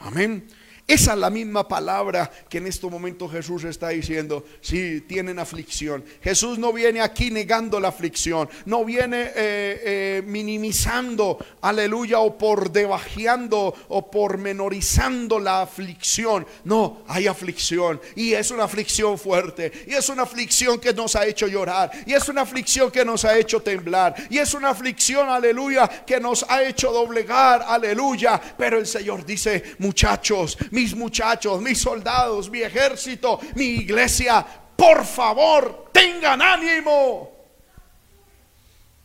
Amén. 0.00 0.59
Esa 0.90 1.12
es 1.12 1.18
la 1.18 1.30
misma 1.30 1.68
palabra 1.68 2.28
que 2.48 2.58
en 2.58 2.66
este 2.66 2.84
momento 2.88 3.28
Jesús 3.28 3.62
está 3.62 3.90
diciendo. 3.90 4.44
Si 4.60 5.02
tienen 5.02 5.38
aflicción. 5.38 6.04
Jesús 6.20 6.58
no 6.58 6.72
viene 6.72 7.00
aquí 7.00 7.30
negando 7.30 7.78
la 7.78 7.86
aflicción. 7.86 8.48
No 8.64 8.84
viene 8.84 9.22
eh, 9.22 9.32
eh, 9.36 10.22
minimizando, 10.26 11.38
aleluya, 11.60 12.18
o 12.18 12.36
por 12.36 12.72
debajeando 12.72 13.72
o 13.86 14.10
por 14.10 14.38
menorizando 14.38 15.38
la 15.38 15.62
aflicción. 15.62 16.44
No, 16.64 17.02
hay 17.06 17.28
aflicción. 17.28 18.00
Y 18.16 18.32
es 18.32 18.50
una 18.50 18.64
aflicción 18.64 19.16
fuerte. 19.16 19.70
Y 19.86 19.94
es 19.94 20.08
una 20.08 20.24
aflicción 20.24 20.80
que 20.80 20.92
nos 20.92 21.14
ha 21.14 21.24
hecho 21.24 21.46
llorar. 21.46 21.92
Y 22.04 22.14
es 22.14 22.28
una 22.28 22.42
aflicción 22.42 22.90
que 22.90 23.04
nos 23.04 23.24
ha 23.24 23.38
hecho 23.38 23.62
temblar. 23.62 24.16
Y 24.28 24.38
es 24.38 24.54
una 24.54 24.70
aflicción, 24.70 25.28
aleluya, 25.28 25.86
que 26.04 26.18
nos 26.18 26.44
ha 26.48 26.64
hecho 26.64 26.90
doblegar. 26.90 27.64
Aleluya. 27.64 28.40
Pero 28.58 28.76
el 28.76 28.88
Señor 28.88 29.24
dice, 29.24 29.76
muchachos, 29.78 30.58
mis 30.80 30.96
muchachos, 30.96 31.60
mis 31.60 31.78
soldados, 31.78 32.48
mi 32.48 32.62
ejército, 32.62 33.38
mi 33.54 33.66
iglesia, 33.66 34.44
por 34.74 35.04
favor, 35.04 35.90
tengan 35.92 36.40
ánimo. 36.40 37.30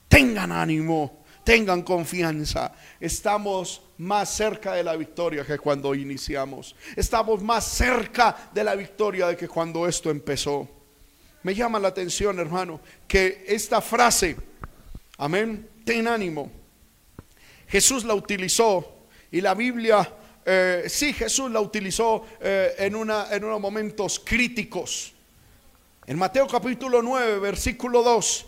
Tengan 0.08 0.54
ánimo, 0.54 1.26
tengan 1.44 1.82
confianza. 1.82 2.72
Estamos 2.98 3.82
más 3.98 4.30
cerca 4.30 4.74
de 4.74 4.84
la 4.86 4.96
victoria 4.96 5.46
que 5.46 5.58
cuando 5.58 5.94
iniciamos. 5.94 6.78
Estamos 6.96 7.42
más 7.42 7.66
cerca 7.66 8.50
de 8.54 8.64
la 8.64 8.76
victoria 8.76 9.28
de 9.28 9.36
que 9.36 9.50
cuando 9.50 9.86
esto 9.86 10.10
empezó. 10.10 10.70
Me 11.44 11.54
llama 11.54 11.78
la 11.78 11.90
atención, 11.90 12.40
hermano, 12.40 12.80
que 13.06 13.44
esta 13.48 13.82
frase, 13.82 14.38
amén, 15.18 15.70
ten 15.84 16.08
ánimo. 16.08 16.50
Jesús 17.68 18.06
la 18.06 18.14
utilizó 18.14 19.08
y 19.30 19.42
la 19.42 19.54
Biblia 19.54 20.10
eh, 20.46 20.84
sí, 20.88 21.12
Jesús 21.12 21.50
la 21.50 21.60
utilizó 21.60 22.24
eh, 22.40 22.76
en, 22.78 22.94
en 22.94 23.44
unos 23.44 23.60
momentos 23.60 24.22
críticos. 24.24 25.14
En 26.06 26.20
Mateo 26.20 26.48
capítulo 26.48 27.02
9, 27.02 27.40
versículo 27.40 28.04
2, 28.04 28.46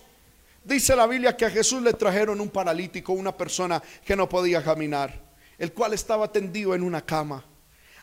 dice 0.63 0.95
la 0.95 1.07
Biblia 1.07 1.35
que 1.35 1.45
a 1.45 1.49
Jesús 1.49 1.81
le 1.81 1.93
trajeron 1.93 2.39
un 2.39 2.49
paralítico, 2.49 3.13
una 3.13 3.35
persona 3.35 3.81
que 4.05 4.15
no 4.15 4.29
podía 4.29 4.63
caminar, 4.63 5.19
el 5.57 5.73
cual 5.73 5.93
estaba 5.93 6.31
tendido 6.31 6.75
en 6.75 6.83
una 6.83 7.03
cama. 7.03 7.43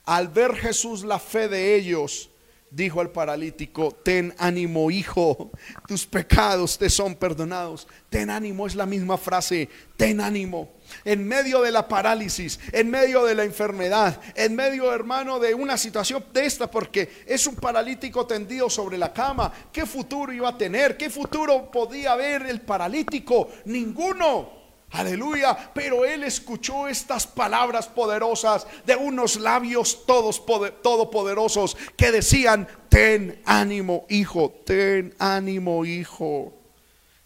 Al 0.05 0.27
ver 0.27 0.57
Jesús 0.57 1.05
la 1.05 1.21
fe 1.21 1.47
de 1.49 1.77
ellos, 1.77 2.31
dijo 2.75 3.01
al 3.01 3.11
paralítico, 3.11 3.93
ten 4.03 4.35
ánimo 4.37 4.91
hijo, 4.91 5.53
tus 5.87 6.07
pecados 6.07 6.77
te 6.77 6.91
son 6.91 7.15
perdonados. 7.15 7.87
Ten 8.11 8.31
ánimo 8.31 8.67
es 8.67 8.75
la 8.75 8.87
misma 8.87 9.17
frase, 9.17 9.69
ten 9.97 10.21
ánimo. 10.21 10.73
En 11.05 11.27
medio 11.27 11.63
de 11.63 11.71
la 11.71 11.89
parálisis, 11.89 12.59
en 12.73 12.91
medio 12.91 13.25
de 13.25 13.35
la 13.35 13.45
enfermedad, 13.45 14.21
en 14.35 14.55
medio, 14.55 14.93
hermano, 14.93 15.39
de 15.39 15.55
una 15.55 15.79
situación 15.79 16.25
de 16.33 16.47
esta, 16.47 16.71
porque 16.71 17.25
es 17.27 17.47
un 17.47 17.57
paralítico 17.57 18.27
tendido 18.27 18.69
sobre 18.69 18.99
la 18.99 19.13
cama. 19.13 19.53
¿Qué 19.73 19.87
futuro 19.87 20.33
iba 20.33 20.49
a 20.49 20.59
tener? 20.59 20.97
¿Qué 20.97 21.11
futuro 21.11 21.71
podía 21.71 22.13
haber 22.13 22.43
el 22.43 22.61
paralítico? 22.61 23.49
Ninguno. 23.67 24.64
Aleluya. 24.95 25.73
Pero 25.75 26.05
él 26.05 26.23
escuchó 26.23 26.87
estas 26.87 27.27
palabras 27.27 27.89
poderosas 27.89 28.65
de 28.87 28.95
unos 28.95 29.37
labios 29.37 30.07
todos 30.07 30.45
todopoderosos 30.47 31.77
que 31.97 32.13
decían, 32.13 32.69
ten 32.89 33.43
ánimo, 33.45 34.07
hijo, 34.09 34.51
ten 34.65 35.13
ánimo, 35.19 35.85
hijo. 35.85 36.53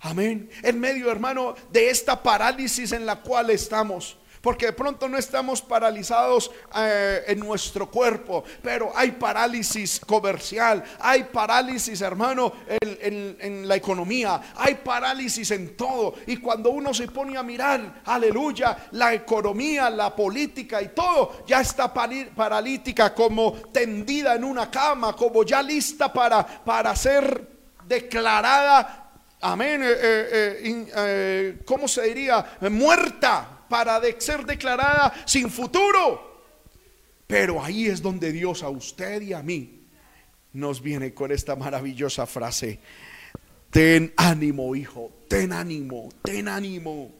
Amén. 0.00 0.48
En 0.62 0.81
medio, 0.81 1.11
hermano, 1.11 1.54
de 1.70 1.90
esta 1.90 2.22
parálisis 2.22 2.92
en 2.92 3.04
la 3.04 3.20
cual 3.20 3.50
estamos. 3.50 4.16
Porque 4.40 4.66
de 4.66 4.72
pronto 4.72 5.09
no 5.09 5.18
estamos 5.18 5.61
paralizados 5.61 6.51
eh, 6.77 7.24
en 7.27 7.40
nuestro 7.40 7.90
cuerpo, 7.90 8.44
pero 8.62 8.92
hay 8.94 9.12
parálisis 9.12 10.01
comercial, 10.01 10.83
hay 11.01 11.24
parálisis, 11.24 12.01
hermano, 12.01 12.53
en, 12.81 13.66
la 13.68 13.77
economía, 13.77 14.40
hay 14.57 14.77
parálisis 14.77 15.51
en 15.51 15.77
todo. 15.77 16.14
Y 16.27 16.37
cuando 16.38 16.70
uno 16.70 16.94
se 16.94 17.09
pone 17.09 17.37
a 17.37 17.42
mirar, 17.42 18.03
aleluya, 18.05 18.88
la 18.92 19.12
economía, 19.12 19.90
la 19.90 20.14
política 20.14 20.81
y 20.81 20.88
todo, 20.88 21.44
ya 21.46 21.61
está 21.61 21.92
paralítica 21.92 23.14
como 23.14 23.53
tendida 23.72 24.35
en 24.35 24.44
una 24.44 24.70
cama, 24.70 25.14
como 25.14 25.44
ya 25.44 25.62
lista 25.62 26.12
para, 26.12 26.46
para 26.46 26.94
ser 26.94 27.59
declarada 27.87 29.09
amén, 29.40 29.83
eh, 29.85 30.83
eh, 30.96 31.59
¿cómo 31.64 31.87
se 31.87 32.03
diría? 32.03 32.44
Muerta 32.70 33.57
para 33.68 34.00
ser 34.18 34.44
declarada 34.44 35.12
sin 35.24 35.50
futuro. 35.50 36.42
Pero 37.26 37.62
ahí 37.62 37.87
es 37.87 38.00
donde 38.00 38.33
Dios 38.33 38.62
a 38.62 38.70
usted 38.70 39.20
y 39.22 39.33
a 39.35 39.42
mí 39.42 39.83
nos 40.52 40.81
viene 40.81 41.12
con 41.12 41.31
esta 41.31 41.57
maravillosa 41.57 42.26
frase. 42.26 42.81
Ten 43.70 44.12
ánimo, 44.16 44.74
hijo, 44.74 45.12
ten 45.28 45.52
ánimo, 45.52 46.09
ten 46.22 46.48
ánimo. 46.48 47.17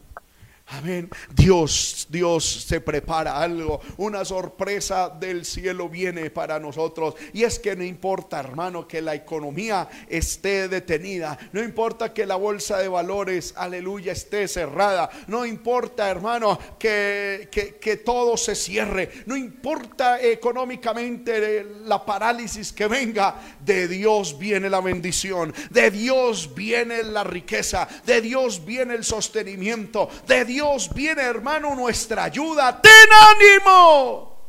Amén. 0.71 1.09
Dios, 1.33 2.05
Dios 2.11 2.45
se 2.67 2.79
prepara 2.79 3.41
algo. 3.41 3.81
Una 3.97 4.23
sorpresa 4.23 5.09
del 5.09 5.43
cielo 5.43 5.89
viene 5.89 6.29
para 6.29 6.59
nosotros. 6.59 7.15
Y 7.33 7.43
es 7.43 7.57
que 7.57 7.75
no 7.75 7.83
importa, 7.83 8.39
hermano, 8.39 8.87
que 8.87 9.01
la 9.01 9.15
economía 9.15 9.89
esté 10.07 10.67
detenida. 10.67 11.39
No 11.53 11.63
importa 11.63 12.13
que 12.13 12.27
la 12.27 12.35
bolsa 12.35 12.77
de 12.77 12.87
valores, 12.87 13.55
aleluya, 13.57 14.11
esté 14.11 14.47
cerrada. 14.47 15.09
No 15.25 15.43
importa, 15.43 16.07
hermano, 16.07 16.59
que, 16.77 17.49
que 17.51 17.97
todo 17.97 18.37
se 18.37 18.53
cierre. 18.53 19.09
No 19.25 19.35
importa 19.35 20.21
económicamente 20.21 21.65
la 21.85 22.05
parálisis 22.05 22.71
que 22.71 22.87
venga. 22.87 23.41
De 23.65 23.87
Dios 23.87 24.37
viene 24.37 24.69
la 24.69 24.81
bendición. 24.81 25.51
De 25.71 25.89
Dios 25.89 26.53
viene 26.53 27.01
la 27.01 27.23
riqueza. 27.23 27.87
De 28.05 28.21
Dios 28.21 28.63
viene 28.63 28.93
el 28.93 29.03
sostenimiento. 29.03 30.07
De 30.27 30.45
Dios 30.45 30.58
Dios 30.59 30.93
viene, 30.93 31.21
hermano, 31.21 31.73
nuestra 31.73 32.25
ayuda. 32.25 32.81
Ten 32.81 32.91
ánimo. 33.31 34.43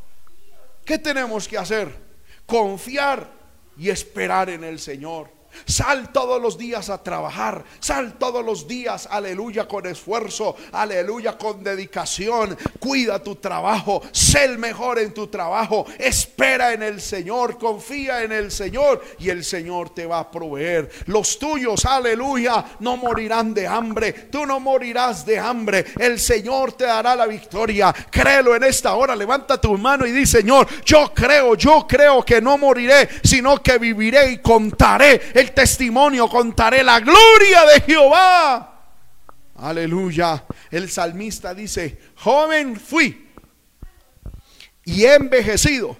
¿Qué 0.83 0.97
tenemos 0.97 1.47
que 1.47 1.57
hacer? 1.57 1.87
Confiar 2.45 3.31
y 3.77 3.89
esperar 3.89 4.49
en 4.49 4.65
el 4.65 4.77
Señor. 4.77 5.29
Sal 5.65 6.11
todos 6.11 6.41
los 6.41 6.57
días 6.57 6.89
a 6.89 7.01
trabajar. 7.01 7.63
Sal 7.79 8.13
todos 8.17 8.43
los 8.45 8.67
días, 8.67 9.07
aleluya, 9.09 9.67
con 9.67 9.85
esfuerzo. 9.85 10.55
Aleluya, 10.71 11.37
con 11.37 11.63
dedicación. 11.63 12.57
Cuida 12.79 13.21
tu 13.21 13.35
trabajo. 13.35 14.01
Sé 14.11 14.45
el 14.45 14.57
mejor 14.57 14.99
en 14.99 15.13
tu 15.13 15.27
trabajo. 15.27 15.85
Espera 15.97 16.73
en 16.73 16.83
el 16.83 17.01
Señor. 17.01 17.57
Confía 17.57 18.23
en 18.23 18.31
el 18.31 18.51
Señor. 18.51 19.03
Y 19.19 19.29
el 19.29 19.43
Señor 19.43 19.93
te 19.93 20.05
va 20.05 20.19
a 20.19 20.31
proveer. 20.31 20.89
Los 21.05 21.37
tuyos, 21.37 21.85
aleluya, 21.85 22.65
no 22.79 22.97
morirán 22.97 23.53
de 23.53 23.67
hambre. 23.67 24.13
Tú 24.13 24.45
no 24.45 24.59
morirás 24.59 25.25
de 25.25 25.39
hambre. 25.39 25.85
El 25.99 26.19
Señor 26.19 26.73
te 26.73 26.85
dará 26.85 27.15
la 27.15 27.27
victoria. 27.27 27.93
Créelo 28.09 28.55
en 28.55 28.63
esta 28.63 28.93
hora. 28.95 29.15
Levanta 29.15 29.59
tu 29.59 29.77
mano 29.77 30.05
y 30.05 30.11
di, 30.11 30.25
Señor, 30.25 30.67
yo 30.85 31.11
creo, 31.13 31.55
yo 31.55 31.85
creo 31.87 32.23
que 32.23 32.41
no 32.41 32.57
moriré, 32.57 33.07
sino 33.23 33.61
que 33.61 33.77
viviré 33.77 34.31
y 34.31 34.37
contaré 34.39 35.21
el 35.41 35.53
testimonio, 35.53 36.29
contaré 36.29 36.83
la 36.83 36.99
gloria 36.99 37.65
de 37.65 37.81
Jehová. 37.81 38.67
Aleluya. 39.55 40.45
El 40.69 40.89
salmista 40.89 41.53
dice, 41.53 41.99
joven 42.15 42.79
fui 42.79 43.29
y 44.85 45.03
he 45.03 45.15
envejecido 45.15 45.97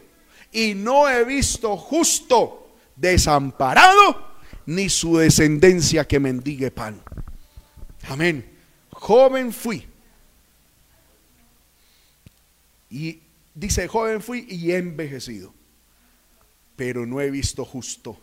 y 0.51 0.73
no 0.73 1.07
he 1.07 1.23
visto 1.23 1.77
justo 1.77 2.75
desamparado 2.95 4.31
ni 4.65 4.89
su 4.89 5.17
descendencia 5.17 6.07
que 6.07 6.19
mendigue 6.19 6.71
pan. 6.71 7.01
Amén. 8.07 8.47
Joven 8.91 9.53
fui. 9.53 9.87
Y 12.89 13.21
dice, 13.53 13.87
joven 13.87 14.21
fui 14.21 14.45
y 14.49 14.71
he 14.71 14.77
envejecido, 14.77 15.53
pero 16.75 17.05
no 17.05 17.21
he 17.21 17.31
visto 17.31 17.63
justo, 17.63 18.19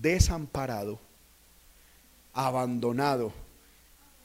desamparado, 0.00 1.00
abandonado, 2.32 3.32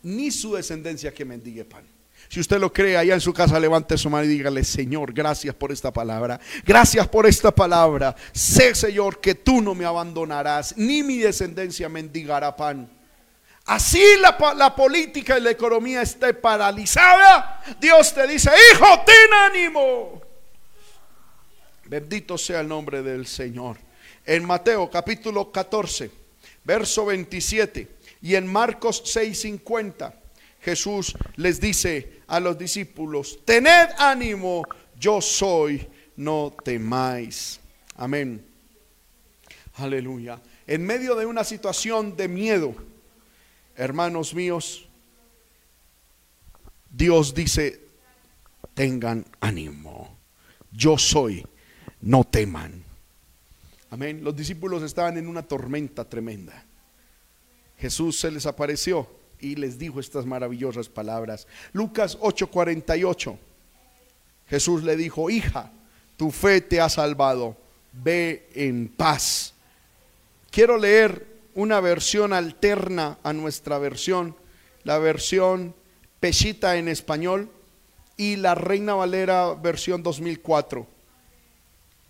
ni 0.03 0.31
su 0.31 0.55
descendencia 0.55 1.13
que 1.13 1.25
mendigue 1.25 1.65
pan. 1.65 1.85
Si 2.29 2.39
usted 2.39 2.59
lo 2.59 2.71
cree 2.71 2.97
allá 2.97 3.13
en 3.13 3.21
su 3.21 3.33
casa, 3.33 3.59
levante 3.59 3.97
su 3.97 4.09
mano 4.09 4.23
y 4.23 4.29
dígale, 4.29 4.63
Señor, 4.63 5.11
gracias 5.11 5.53
por 5.55 5.71
esta 5.71 5.91
palabra. 5.91 6.39
Gracias 6.65 7.07
por 7.07 7.25
esta 7.25 7.53
palabra. 7.53 8.15
Sé, 8.31 8.73
Señor, 8.75 9.19
que 9.19 9.35
tú 9.35 9.61
no 9.61 9.75
me 9.75 9.85
abandonarás, 9.85 10.77
ni 10.77 11.03
mi 11.03 11.17
descendencia 11.17 11.89
mendigará 11.89 12.55
pan. 12.55 12.89
Así 13.65 14.01
la, 14.19 14.37
la, 14.55 14.75
política 14.75 15.37
y 15.37 15.41
la 15.41 15.51
economía 15.51 16.01
esté 16.01 16.33
paralizada. 16.33 17.61
Dios 17.79 18.13
te 18.13 18.27
dice, 18.27 18.49
hijo, 18.73 18.85
ten 19.05 19.33
ánimo. 19.33 20.21
Bendito 21.85 22.37
sea 22.37 22.61
el 22.61 22.67
nombre 22.67 23.03
del 23.03 23.27
Señor. 23.27 23.77
En 24.25 24.45
Mateo 24.45 24.89
capítulo 24.89 25.51
14, 25.51 26.11
verso 26.63 27.05
27 27.05 27.87
y 28.21 28.35
en 28.35 28.47
Marcos 28.47 29.03
6:50, 29.03 30.13
Jesús 30.61 31.15
les 31.37 31.59
dice 31.59 32.21
a 32.27 32.39
los 32.39 32.57
discípulos, 32.57 33.39
tened 33.45 33.89
ánimo, 33.97 34.63
yo 34.99 35.21
soy, 35.21 35.87
no 36.15 36.55
temáis. 36.63 37.59
Amén. 37.95 38.45
Aleluya. 39.75 40.39
En 40.67 40.85
medio 40.85 41.15
de 41.15 41.25
una 41.25 41.43
situación 41.43 42.15
de 42.15 42.27
miedo, 42.27 42.75
hermanos 43.75 44.33
míos, 44.33 44.87
Dios 46.91 47.33
dice, 47.33 47.81
tengan 48.73 49.25
ánimo, 49.39 50.15
yo 50.71 50.97
soy, 50.97 51.45
no 52.01 52.23
teman. 52.23 52.90
Amén. 53.91 54.23
Los 54.23 54.35
discípulos 54.35 54.81
estaban 54.83 55.17
en 55.17 55.27
una 55.27 55.43
tormenta 55.43 56.05
tremenda. 56.05 56.65
Jesús 57.77 58.19
se 58.19 58.31
les 58.31 58.45
apareció 58.45 59.07
y 59.39 59.55
les 59.55 59.77
dijo 59.77 59.99
estas 59.99 60.25
maravillosas 60.25 60.87
palabras. 60.87 61.45
Lucas 61.73 62.17
8:48. 62.19 63.37
Jesús 64.47 64.83
le 64.83 64.95
dijo, 64.95 65.29
hija, 65.29 65.71
tu 66.17 66.31
fe 66.31 66.61
te 66.61 66.79
ha 66.79 66.89
salvado, 66.89 67.57
ve 67.91 68.49
en 68.53 68.87
paz. 68.87 69.53
Quiero 70.51 70.77
leer 70.77 71.27
una 71.53 71.79
versión 71.79 72.33
alterna 72.33 73.17
a 73.23 73.33
nuestra 73.33 73.77
versión, 73.77 74.35
la 74.83 74.99
versión 74.99 75.73
Peshita 76.19 76.77
en 76.77 76.87
español 76.87 77.49
y 78.15 78.35
la 78.35 78.55
Reina 78.55 78.93
Valera 78.93 79.53
versión 79.53 80.03
2004, 80.03 80.85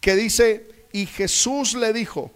que 0.01 0.15
dice, 0.15 0.67
y 0.91 1.06
Jesús 1.06 1.73
le 1.73 1.93
dijo, 1.93 2.32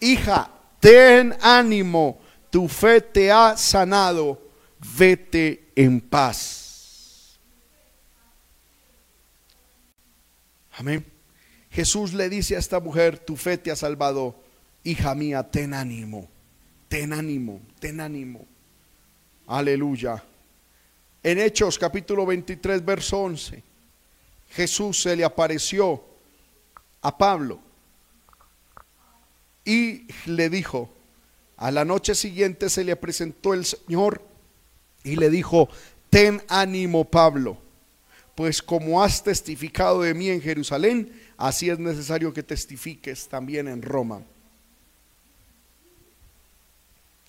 hija, 0.00 0.50
ten 0.80 1.34
ánimo, 1.40 2.20
tu 2.50 2.68
fe 2.68 3.00
te 3.00 3.30
ha 3.30 3.56
sanado, 3.56 4.40
vete 4.96 5.70
en 5.74 6.00
paz. 6.00 7.38
Amén. 10.72 11.04
Jesús 11.70 12.14
le 12.14 12.28
dice 12.28 12.56
a 12.56 12.58
esta 12.58 12.80
mujer, 12.80 13.18
tu 13.18 13.36
fe 13.36 13.58
te 13.58 13.70
ha 13.70 13.76
salvado, 13.76 14.40
hija 14.82 15.14
mía, 15.14 15.42
ten 15.50 15.74
ánimo, 15.74 16.28
ten 16.88 17.12
ánimo, 17.12 17.60
ten 17.80 18.00
ánimo. 18.00 18.46
Aleluya. 19.46 20.22
En 21.22 21.38
Hechos 21.38 21.78
capítulo 21.78 22.26
23, 22.26 22.84
verso 22.84 23.18
11, 23.20 23.62
Jesús 24.50 25.02
se 25.02 25.16
le 25.16 25.24
apareció 25.24 26.04
a 27.00 27.16
Pablo 27.16 27.63
y 29.64 30.06
le 30.26 30.50
dijo, 30.50 30.90
a 31.56 31.70
la 31.70 31.84
noche 31.84 32.14
siguiente 32.14 32.68
se 32.68 32.84
le 32.84 32.96
presentó 32.96 33.54
el 33.54 33.64
Señor 33.64 34.22
y 35.04 35.16
le 35.16 35.30
dijo, 35.30 35.68
ten 36.10 36.42
ánimo 36.48 37.04
Pablo, 37.04 37.58
pues 38.34 38.62
como 38.62 39.02
has 39.02 39.22
testificado 39.22 40.02
de 40.02 40.14
mí 40.14 40.28
en 40.28 40.40
Jerusalén, 40.40 41.12
así 41.36 41.70
es 41.70 41.78
necesario 41.78 42.32
que 42.32 42.42
testifiques 42.42 43.28
también 43.28 43.68
en 43.68 43.82
Roma. 43.82 44.22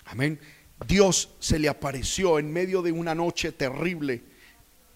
Amén. 0.06 0.38
Dios 0.86 1.30
se 1.40 1.58
le 1.58 1.68
apareció 1.68 2.38
en 2.38 2.52
medio 2.52 2.82
de 2.82 2.92
una 2.92 3.14
noche 3.14 3.52
terrible 3.52 4.22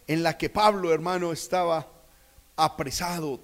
en 0.07 0.23
la 0.23 0.37
que 0.37 0.51
Pablo, 0.51 0.93
hermano, 0.93 1.33
estaba 1.33 1.89
apresado 2.57 3.41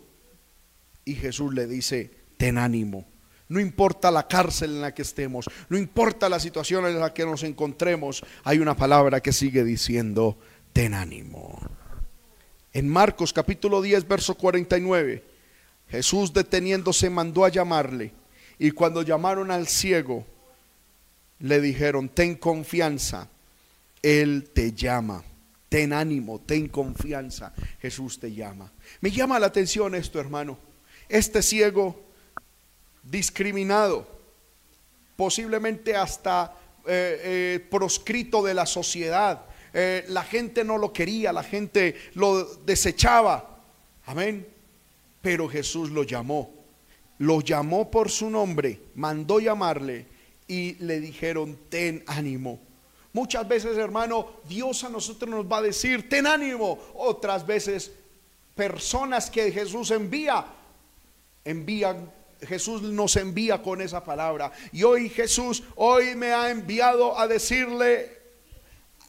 y 1.05 1.15
Jesús 1.15 1.55
le 1.55 1.67
dice, 1.67 2.11
ten 2.37 2.59
ánimo. 2.59 3.07
No 3.49 3.61
importa 3.61 4.11
la 4.11 4.27
cárcel 4.27 4.71
en 4.71 4.81
la 4.81 4.95
que 4.95 5.03
estemos, 5.03 5.49
no 5.69 5.79
importa 5.79 6.29
la 6.29 6.41
situación 6.41 6.87
en 6.87 6.99
la 6.99 7.15
que 7.15 7.25
nos 7.25 7.45
encontremos, 7.45 8.25
hay 8.43 8.59
una 8.59 8.77
palabra 8.77 9.21
que 9.21 9.33
sigue 9.33 9.63
diciendo, 9.63 10.37
ten 10.73 10.95
ánimo. 10.95 11.59
En 12.73 12.89
Marcos 12.89 13.33
capítulo 13.33 13.81
10, 13.83 14.09
verso 14.09 14.35
49, 14.35 15.25
Jesús 15.89 16.33
deteniéndose 16.33 17.09
mandó 17.09 17.45
a 17.45 17.49
llamarle 17.49 18.13
y 18.59 18.73
cuando 18.73 19.03
llamaron 19.03 19.51
al 19.51 19.69
ciego, 19.69 20.27
le 21.39 21.61
dijeron, 21.61 22.09
ten 22.09 22.35
confianza, 22.35 23.29
Él 24.03 24.51
te 24.53 24.73
llama. 24.73 25.23
Ten 25.69 25.93
ánimo, 25.93 26.41
ten 26.41 26.69
confianza, 26.69 27.53
Jesús 27.81 28.21
te 28.21 28.33
llama. 28.33 28.73
Me 29.01 29.11
llama 29.11 29.39
la 29.39 29.49
atención 29.49 29.95
esto, 29.95 30.21
hermano. 30.21 30.59
Este 31.09 31.43
ciego 31.43 32.06
discriminado, 33.11 34.07
posiblemente 35.17 35.95
hasta 35.95 36.55
eh, 36.87 37.21
eh, 37.25 37.67
proscrito 37.71 38.43
de 38.43 38.55
la 38.55 38.67
sociedad. 38.67 39.43
Eh, 39.73 40.05
la 40.09 40.23
gente 40.23 40.65
no 40.65 40.79
lo 40.79 40.93
quería, 40.93 41.33
la 41.33 41.43
gente 41.43 41.97
lo 42.15 42.45
desechaba. 42.45 43.61
Amén. 44.07 44.47
Pero 45.21 45.49
Jesús 45.49 45.91
lo 45.91 46.03
llamó. 46.03 46.55
Lo 47.19 47.41
llamó 47.41 47.91
por 47.91 48.11
su 48.11 48.29
nombre, 48.29 48.79
mandó 48.95 49.41
llamarle 49.41 50.07
y 50.47 50.75
le 50.75 51.01
dijeron, 51.01 51.59
ten 51.71 52.05
ánimo. 52.07 52.61
Muchas 53.13 53.49
veces, 53.49 53.79
hermano, 53.79 54.29
Dios 54.47 54.85
a 54.85 54.91
nosotros 54.91 55.31
nos 55.31 55.51
va 55.51 55.59
a 55.59 55.63
decir, 55.63 56.09
ten 56.09 56.27
ánimo. 56.27 56.79
Otras 56.95 57.47
veces, 57.47 57.91
personas 58.55 59.31
que 59.31 59.51
Jesús 59.51 59.91
envía, 59.91 60.45
envían 61.43 62.13
Jesús 62.41 62.83
nos 62.83 63.17
envía 63.17 63.63
con 63.63 63.81
esa 63.81 64.05
palabra. 64.05 64.53
Y 64.73 64.83
hoy 64.83 65.09
Jesús, 65.09 65.63
hoy 65.77 66.15
me 66.15 66.33
ha 66.33 66.51
enviado 66.51 67.19
a 67.19 67.27
decirle, 67.27 68.19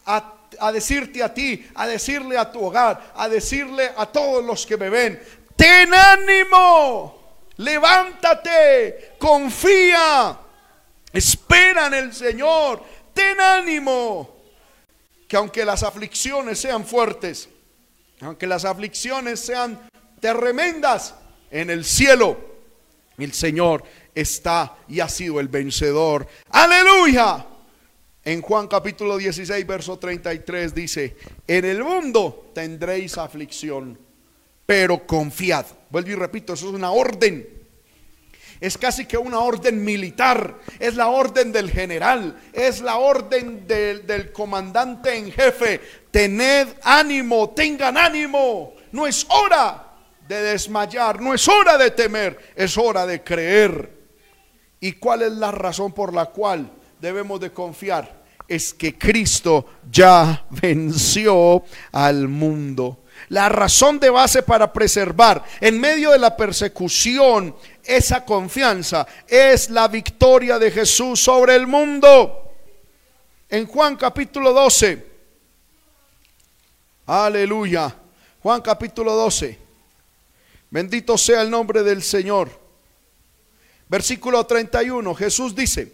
a, 0.05 0.33
a, 0.59 0.71
decirte 0.71 1.21
a 1.23 1.33
ti, 1.33 1.67
a 1.75 1.87
decirle 1.87 2.37
a 2.37 2.51
tu 2.51 2.63
hogar, 2.63 3.13
a 3.15 3.27
decirle 3.27 3.91
a 3.95 4.05
todos 4.05 4.43
los 4.43 4.65
que 4.65 4.77
me 4.77 4.89
ven, 4.89 5.21
ten 5.55 5.93
ánimo, 5.93 7.39
levántate, 7.57 9.15
confía, 9.19 10.37
espera 11.11 11.87
en 11.87 11.93
el 11.93 12.13
Señor, 12.13 12.83
ten 13.13 13.39
ánimo. 13.39 14.35
Que 15.27 15.35
aunque 15.35 15.65
las 15.65 15.83
aflicciones 15.83 16.57
sean 16.57 16.85
fuertes, 16.85 17.49
aunque 18.21 18.47
las 18.47 18.63
aflicciones 18.63 19.41
sean 19.41 19.77
tremendas, 20.21 21.15
en 21.51 21.69
el 21.69 21.85
cielo 21.85 22.56
el 23.23 23.33
Señor 23.33 23.83
está 24.13 24.77
y 24.87 24.99
ha 24.99 25.09
sido 25.09 25.39
el 25.39 25.47
vencedor. 25.47 26.27
Aleluya. 26.51 27.45
En 28.23 28.41
Juan 28.41 28.67
capítulo 28.67 29.17
16, 29.17 29.65
verso 29.65 29.97
33 29.97 30.75
dice, 30.75 31.15
en 31.47 31.65
el 31.65 31.83
mundo 31.83 32.51
tendréis 32.53 33.17
aflicción, 33.17 33.97
pero 34.65 35.07
confiad. 35.07 35.65
Vuelvo 35.89 36.09
y 36.09 36.15
repito, 36.15 36.53
eso 36.53 36.67
es 36.67 36.75
una 36.75 36.91
orden. 36.91 37.47
Es 38.59 38.77
casi 38.77 39.05
que 39.05 39.17
una 39.17 39.39
orden 39.39 39.83
militar, 39.83 40.59
es 40.79 40.95
la 40.95 41.07
orden 41.07 41.51
del 41.51 41.71
general, 41.71 42.37
es 42.51 42.81
la 42.81 42.97
orden 42.97 43.65
del, 43.65 44.05
del 44.05 44.31
comandante 44.31 45.15
en 45.15 45.31
jefe. 45.31 45.79
Tened 46.11 46.67
ánimo, 46.83 47.51
tengan 47.51 47.97
ánimo, 47.97 48.73
no 48.91 49.07
es 49.07 49.25
hora 49.29 49.86
de 50.27 50.41
desmayar, 50.41 51.21
no 51.21 51.33
es 51.33 51.47
hora 51.47 51.77
de 51.77 51.91
temer, 51.91 52.53
es 52.55 52.77
hora 52.77 53.05
de 53.05 53.23
creer. 53.23 53.97
¿Y 54.79 54.93
cuál 54.93 55.23
es 55.23 55.31
la 55.31 55.51
razón 55.51 55.91
por 55.93 56.13
la 56.13 56.27
cual 56.27 56.69
debemos 56.99 57.39
de 57.39 57.51
confiar? 57.51 58.25
Es 58.47 58.73
que 58.73 58.97
Cristo 58.97 59.65
ya 59.89 60.45
venció 60.49 61.63
al 61.91 62.27
mundo. 62.27 63.03
La 63.29 63.49
razón 63.49 63.99
de 63.99 64.09
base 64.09 64.43
para 64.43 64.71
preservar 64.71 65.43
en 65.59 65.79
medio 65.79 66.11
de 66.11 66.19
la 66.19 66.37
persecución 66.37 67.55
esa 67.83 68.23
confianza 68.23 69.07
es 69.27 69.69
la 69.69 69.87
victoria 69.87 70.59
de 70.59 70.71
Jesús 70.71 71.19
sobre 71.19 71.55
el 71.55 71.65
mundo. 71.65 72.43
En 73.49 73.65
Juan 73.65 73.95
capítulo 73.95 74.53
12, 74.53 75.07
aleluya, 77.07 77.95
Juan 78.43 78.61
capítulo 78.61 79.13
12, 79.13 79.66
bendito 80.69 81.17
sea 81.17 81.41
el 81.41 81.49
nombre 81.49 81.83
del 81.83 82.03
Señor. 82.03 82.49
Versículo 83.89 84.45
31, 84.45 85.15
Jesús 85.15 85.55
dice, 85.55 85.93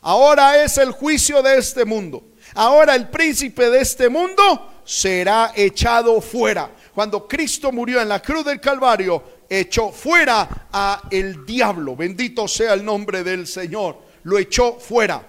ahora 0.00 0.62
es 0.62 0.78
el 0.78 0.90
juicio 0.92 1.42
de 1.42 1.58
este 1.58 1.84
mundo. 1.84 2.24
Ahora 2.54 2.94
el 2.94 3.08
príncipe 3.08 3.68
de 3.68 3.80
este 3.80 4.08
mundo 4.08 4.80
será 4.84 5.52
echado 5.54 6.20
fuera. 6.20 6.70
Cuando 6.94 7.28
Cristo 7.28 7.72
murió 7.72 8.00
en 8.00 8.08
la 8.08 8.22
cruz 8.22 8.44
del 8.44 8.60
Calvario, 8.60 9.22
echó 9.48 9.92
fuera 9.92 10.68
a 10.72 11.02
el 11.10 11.44
diablo. 11.44 11.94
Bendito 11.94 12.48
sea 12.48 12.72
el 12.74 12.84
nombre 12.84 13.22
del 13.22 13.46
Señor. 13.46 13.98
Lo 14.22 14.38
echó 14.38 14.78
fuera. 14.78 15.26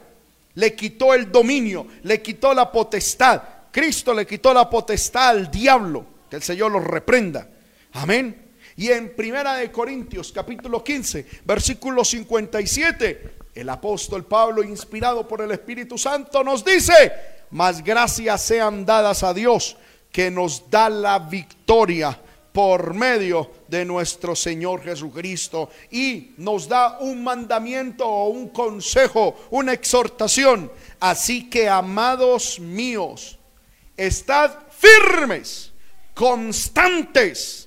Le 0.54 0.76
quitó 0.76 1.14
el 1.14 1.32
dominio, 1.32 1.86
le 2.04 2.22
quitó 2.22 2.54
la 2.54 2.72
potestad. 2.72 3.42
Cristo 3.72 4.14
le 4.14 4.26
quitó 4.26 4.54
la 4.54 4.70
potestad 4.70 5.30
al 5.30 5.52
diablo. 5.52 6.06
Que 6.30 6.38
el 6.38 6.44
Señor 6.44 6.72
lo 6.72 6.80
reprenda. 6.80 7.48
Amén. 7.94 8.47
Y 8.78 8.92
en 8.92 9.16
Primera 9.16 9.56
de 9.56 9.72
Corintios 9.72 10.32
capítulo 10.32 10.84
15, 10.84 11.26
versículo 11.46 12.06
57, 12.06 13.38
el 13.56 13.70
apóstol 13.70 14.24
Pablo, 14.26 14.64
inspirado 14.64 15.28
por 15.28 15.42
el 15.42 15.50
Espíritu 15.50 15.98
Santo, 15.98 16.44
nos 16.44 16.64
dice, 16.64 17.12
mas 17.50 17.84
gracias 17.84 18.40
sean 18.44 18.86
dadas 18.86 19.24
a 19.24 19.34
Dios 19.34 19.78
que 20.12 20.30
nos 20.30 20.70
da 20.70 20.92
la 20.92 21.18
victoria 21.18 22.20
por 22.52 22.94
medio 22.94 23.50
de 23.68 23.84
nuestro 23.84 24.36
Señor 24.36 24.84
Jesucristo 24.84 25.72
y 25.90 26.34
nos 26.38 26.68
da 26.68 27.00
un 27.00 27.24
mandamiento 27.24 28.08
o 28.08 28.30
un 28.30 28.50
consejo, 28.50 29.36
una 29.50 29.74
exhortación. 29.74 30.72
Así 31.00 31.50
que, 31.50 31.68
amados 31.68 32.60
míos, 32.60 33.40
estad 33.96 34.52
firmes, 34.70 35.74
constantes, 36.14 37.67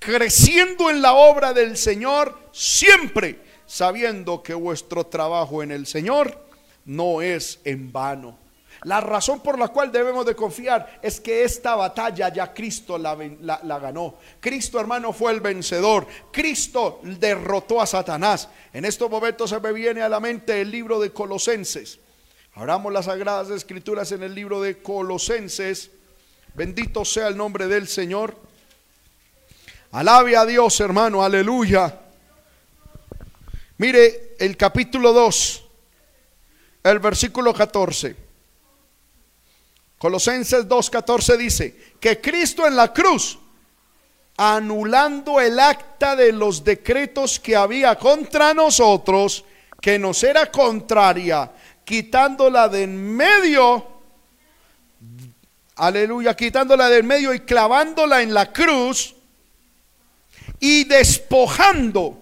creciendo 0.00 0.90
en 0.90 1.02
la 1.02 1.12
obra 1.12 1.52
del 1.52 1.76
Señor 1.76 2.36
siempre, 2.50 3.38
sabiendo 3.66 4.42
que 4.42 4.54
vuestro 4.54 5.06
trabajo 5.06 5.62
en 5.62 5.70
el 5.70 5.86
Señor 5.86 6.36
no 6.86 7.22
es 7.22 7.60
en 7.64 7.92
vano. 7.92 8.36
La 8.84 9.02
razón 9.02 9.40
por 9.40 9.58
la 9.58 9.68
cual 9.68 9.92
debemos 9.92 10.24
de 10.24 10.34
confiar 10.34 11.00
es 11.02 11.20
que 11.20 11.44
esta 11.44 11.76
batalla 11.76 12.32
ya 12.32 12.54
Cristo 12.54 12.96
la, 12.96 13.14
ganó. 13.78 14.14
Cristo 14.40 14.80
hermano 14.80 15.12
fue 15.12 15.32
el 15.32 15.40
vencedor. 15.40 16.06
Cristo 16.32 17.00
derrotó 17.02 17.82
a 17.82 17.86
Satanás. 17.86 18.48
En 18.72 18.86
estos 18.86 19.10
momentos 19.10 19.50
se 19.50 19.60
me 19.60 19.72
viene 19.72 20.00
a 20.00 20.08
la 20.08 20.18
mente 20.18 20.62
el 20.62 20.70
libro 20.70 20.98
de 20.98 21.12
Colosenses. 21.12 22.00
Abramos 22.54 22.90
las 22.90 23.04
sagradas 23.04 23.50
escrituras 23.50 24.12
en 24.12 24.22
el 24.22 24.34
libro 24.34 24.62
de 24.62 24.80
Colosenses. 24.80 25.90
Bendito 26.54 27.04
sea 27.04 27.28
el 27.28 27.36
nombre 27.36 27.66
del 27.66 27.86
Señor. 27.86 28.34
Alabe 29.92 30.36
a 30.36 30.46
Dios 30.46 30.78
hermano, 30.80 31.22
aleluya. 31.22 31.98
Mire 33.78 34.36
el 34.38 34.56
capítulo 34.56 35.12
2, 35.12 35.64
el 36.84 36.98
versículo 37.00 37.52
14. 37.52 38.14
Colosenses 39.98 40.68
2.14 40.68 41.36
dice 41.36 41.94
que 41.98 42.20
Cristo 42.20 42.66
en 42.66 42.76
la 42.76 42.92
cruz, 42.92 43.38
anulando 44.36 45.40
el 45.40 45.58
acta 45.58 46.14
de 46.14 46.32
los 46.32 46.62
decretos 46.62 47.40
que 47.40 47.56
había 47.56 47.96
contra 47.96 48.54
nosotros, 48.54 49.44
que 49.80 49.98
nos 49.98 50.22
era 50.22 50.50
contraria, 50.50 51.50
quitándola 51.84 52.68
de 52.68 52.84
en 52.84 53.16
medio, 53.16 53.86
aleluya, 55.76 56.36
quitándola 56.36 56.88
de 56.88 56.98
en 56.98 57.06
medio 57.06 57.34
y 57.34 57.40
clavándola 57.40 58.22
en 58.22 58.32
la 58.32 58.52
cruz 58.52 59.16
y 60.60 60.84
despojando 60.84 62.18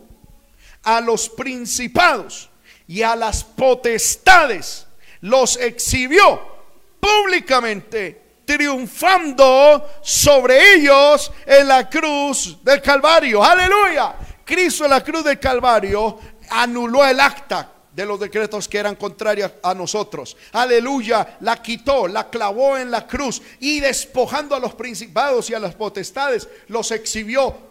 a 0.85 1.01
los 1.01 1.29
principados 1.29 2.49
y 2.87 3.03
a 3.03 3.15
las 3.15 3.45
potestades, 3.45 4.87
los 5.21 5.57
exhibió 5.57 6.41
públicamente, 7.01 8.23
triunfando 8.45 9.87
sobre 10.03 10.75
ellos 10.75 11.31
en 11.45 11.69
la 11.69 11.91
cruz 11.91 12.57
del 12.63 12.81
Calvario. 12.81 13.45
Aleluya. 13.45 14.15
Cristo 14.45 14.85
en 14.85 14.91
la 14.93 15.05
cruz 15.05 15.25
del 15.25 15.39
Calvario 15.39 16.19
anuló 16.49 17.05
el 17.05 17.21
acta 17.21 17.71
de 17.93 18.07
los 18.07 18.19
decretos 18.19 18.67
que 18.69 18.79
eran 18.79 18.95
contrarios 18.95 19.51
a 19.63 19.75
nosotros. 19.75 20.37
Aleluya, 20.53 21.37
la 21.41 21.61
quitó, 21.61 22.09
la 22.09 22.31
clavó 22.31 22.79
en 22.79 22.91
la 22.91 23.07
cruz 23.07 23.43
y 23.61 23.81
despojando 23.81 24.55
a 24.55 24.61
los 24.61 24.75
principados 24.75 25.51
y 25.51 25.55
a 25.55 25.59
las 25.59 25.75
potestades, 25.75 26.49
los 26.69 26.91
exhibió 26.93 27.68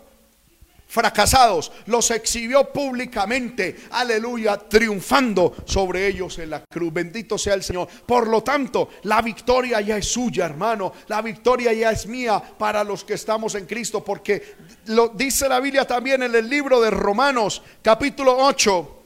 fracasados, 0.88 1.72
los 1.88 2.10
exhibió 2.12 2.72
públicamente, 2.72 3.76
aleluya, 3.92 4.58
triunfando 4.58 5.56
sobre 5.66 6.08
ellos 6.08 6.40
en 6.40 6.50
la 6.50 6.64
cruz. 6.64 6.94
Bendito 6.94 7.38
sea 7.38 7.54
el 7.54 7.64
Señor. 7.64 7.88
Por 8.06 8.28
lo 8.28 8.42
tanto, 8.42 8.90
la 9.04 9.22
victoria 9.22 9.82
ya 9.82 9.98
es 9.98 10.08
suya, 10.08 10.46
hermano. 10.46 10.94
La 11.08 11.22
victoria 11.22 11.74
ya 11.74 11.92
es 11.92 12.08
mía 12.08 12.42
para 12.58 12.84
los 12.84 13.04
que 13.04 13.16
estamos 13.16 13.56
en 13.56 13.66
Cristo, 13.66 14.04
porque 14.04 14.56
lo 14.86 15.10
dice 15.10 15.50
la 15.50 15.60
Biblia 15.60 15.86
también 15.86 16.24
en 16.24 16.34
el 16.34 16.50
libro 16.50 16.80
de 16.80 16.90
Romanos, 16.90 17.62
capítulo 17.82 18.38
8. 18.38 19.04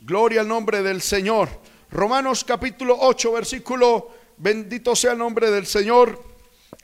Gloria 0.00 0.40
al 0.40 0.48
nombre 0.48 0.82
del 0.82 1.00
Señor. 1.00 1.48
Romanos 1.92 2.42
capítulo 2.42 2.96
8, 2.98 3.32
versículo, 3.32 4.10
bendito 4.38 4.96
sea 4.96 5.12
el 5.12 5.18
nombre 5.18 5.50
del 5.52 5.66
Señor. 5.66 6.32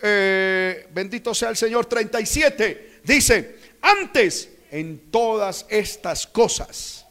Eh, 0.00 0.86
bendito 0.92 1.34
sea 1.34 1.48
el 1.48 1.56
Señor 1.56 1.86
37 1.86 2.87
Dice, 3.04 3.58
antes 3.80 4.50
en 4.70 5.10
todas 5.10 5.66
estas 5.68 6.26
cosas 6.26 7.06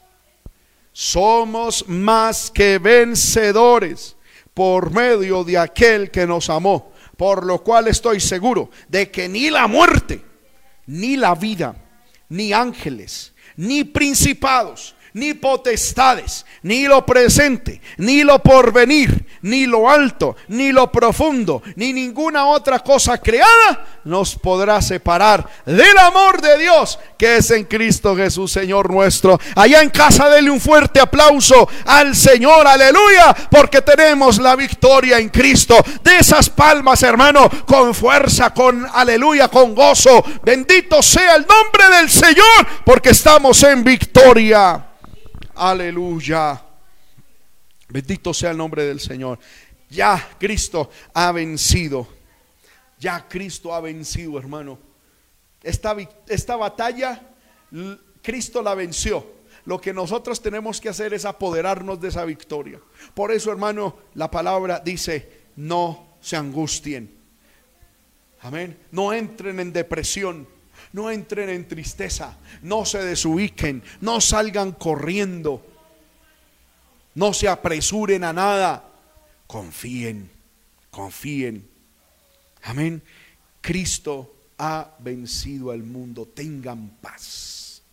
somos 0.92 1.88
más 1.88 2.50
que 2.50 2.80
vencedores 2.80 4.16
por 4.54 4.92
medio 4.92 5.44
de 5.44 5.58
aquel 5.58 6.10
que 6.10 6.26
nos 6.26 6.50
amó, 6.50 6.92
por 7.16 7.46
lo 7.46 7.64
cual 7.64 7.88
estoy 7.88 8.20
seguro 8.20 8.72
de 8.88 9.12
que 9.12 9.30
ni 9.30 9.52
la 9.52 9.68
muerte, 9.68 10.24
ni 10.88 11.16
la 11.16 11.36
vida, 11.36 11.76
ni 12.30 12.52
ángeles, 12.52 13.34
ni 13.56 13.84
principados, 13.84 14.96
ni 15.14 15.34
potestades, 15.34 16.46
ni 16.62 16.88
lo 16.88 17.06
presente, 17.06 17.82
ni 17.98 18.24
lo 18.24 18.40
porvenir, 18.40 19.26
ni 19.42 19.66
lo 19.66 19.90
alto, 19.90 20.36
ni 20.48 20.72
lo 20.72 20.92
profundo, 20.92 21.62
ni 21.76 21.94
ninguna 21.94 22.46
otra 22.46 22.80
cosa 22.80 23.18
creada 23.18 24.00
nos 24.04 24.36
podrá 24.36 24.82
separar 24.82 25.48
del 25.66 25.98
amor 25.98 26.42
de 26.42 26.58
Dios 26.58 26.98
que 27.18 27.38
es 27.38 27.52
en 27.52 27.66
Cristo 27.66 28.16
Jesús, 28.16 28.52
Señor 28.52 28.92
nuestro. 28.92 29.40
Allá 29.56 29.82
en 29.82 29.90
casa, 29.90 30.30
dele 30.30 30.50
un 30.52 30.62
fuerte 30.62 31.00
aplauso 31.00 31.68
al 31.86 32.16
Señor, 32.16 32.68
aleluya, 32.68 33.36
porque 33.50 33.82
tenemos 33.82 34.38
la 34.40 34.56
victoria 34.56 35.18
en 35.18 35.30
Cristo. 35.30 35.76
De 36.04 36.18
esas 36.18 36.50
palmas, 36.50 37.02
hermano, 37.04 37.50
con 37.66 37.94
fuerza, 37.94 38.54
con 38.54 38.88
aleluya, 38.94 39.48
con 39.48 39.74
gozo. 39.74 40.24
Bendito 40.44 41.02
sea 41.02 41.36
el 41.36 41.46
nombre 41.48 41.98
del 41.98 42.10
Señor, 42.10 42.68
porque 42.86 43.10
estamos 43.10 43.62
en 43.64 43.84
victoria. 43.84 44.84
Aleluya. 45.58 46.62
Bendito 47.90 48.34
sea 48.34 48.52
el 48.52 48.58
nombre 48.58 48.86
del 48.86 49.00
Señor. 49.00 49.40
Ya 49.90 50.36
Cristo 50.40 50.90
ha 51.14 51.32
vencido. 51.32 52.08
Ya 53.00 53.28
Cristo 53.28 53.74
ha 53.74 53.82
vencido, 53.82 54.38
hermano. 54.38 54.78
Esta, 55.64 55.96
esta 56.28 56.56
batalla, 56.56 57.22
Cristo 58.22 58.62
la 58.62 58.76
venció. 58.76 59.38
Lo 59.66 59.82
que 59.82 59.94
nosotros 59.94 60.42
tenemos 60.42 60.80
que 60.80 60.90
hacer 60.90 61.14
es 61.14 61.26
apoderarnos 61.26 62.00
de 62.00 62.10
esa 62.10 62.24
victoria. 62.24 62.80
Por 63.14 63.32
eso, 63.32 63.52
hermano, 63.52 63.98
la 64.14 64.32
palabra 64.32 64.80
dice, 64.80 65.48
no 65.56 66.18
se 66.22 66.38
angustien. 66.38 67.18
Amén. 68.42 68.78
No 68.92 69.12
entren 69.12 69.60
en 69.60 69.74
depresión. 69.74 70.48
No 70.98 71.12
entren 71.12 71.50
en 71.50 71.68
tristeza, 71.68 72.40
no 72.64 72.84
se 72.84 72.98
desubiquen, 72.98 73.84
no 74.02 74.20
salgan 74.20 74.72
corriendo, 74.72 75.64
no 77.14 77.34
se 77.34 77.48
apresuren 77.48 78.24
a 78.24 78.34
nada. 78.34 78.84
Confíen, 79.46 80.28
confíen. 80.90 81.70
Amén. 82.64 83.04
Cristo 83.62 84.34
ha 84.58 84.96
vencido 84.98 85.70
al 85.70 85.84
mundo. 85.84 86.26
Tengan 86.26 86.90
paz. 87.00 87.84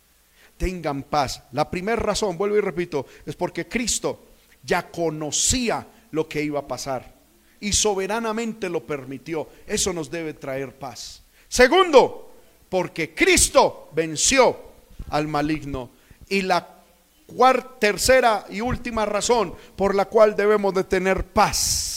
Tengan 0.57 1.03
paz. 1.03 1.43
La 1.51 1.69
primera 1.69 2.01
razón, 2.01 2.39
vuelvo 2.39 2.57
y 2.57 2.61
repito, 2.61 3.05
es 3.23 3.35
porque 3.35 3.67
Cristo 3.67 4.29
ya 4.63 4.89
conocía 4.89 5.85
lo 6.09 6.27
que 6.27 6.41
iba 6.41 6.61
a 6.61 6.67
pasar. 6.67 7.13
y 7.59 7.71
soberanamente 7.71 8.67
lo 8.67 8.83
permitió. 8.83 9.47
Eso 9.67 9.93
nos 9.93 10.09
debe 10.09 10.33
traer 10.33 10.75
paz. 10.79 11.21
Segundo, 11.47 12.34
porque 12.69 13.13
Cristo 13.13 13.89
venció 13.93 14.57
al 15.09 15.27
maligno. 15.27 15.89
Y 16.29 16.41
la 16.41 16.67
cuarta, 17.27 17.79
tercera 17.79 18.45
y 18.49 18.61
última 18.61 19.05
razón 19.05 19.55
por 19.75 19.95
la 19.95 20.05
cual 20.05 20.35
debemos 20.35 20.73
de 20.73 20.83
tener 20.83 21.25
paz 21.25 21.95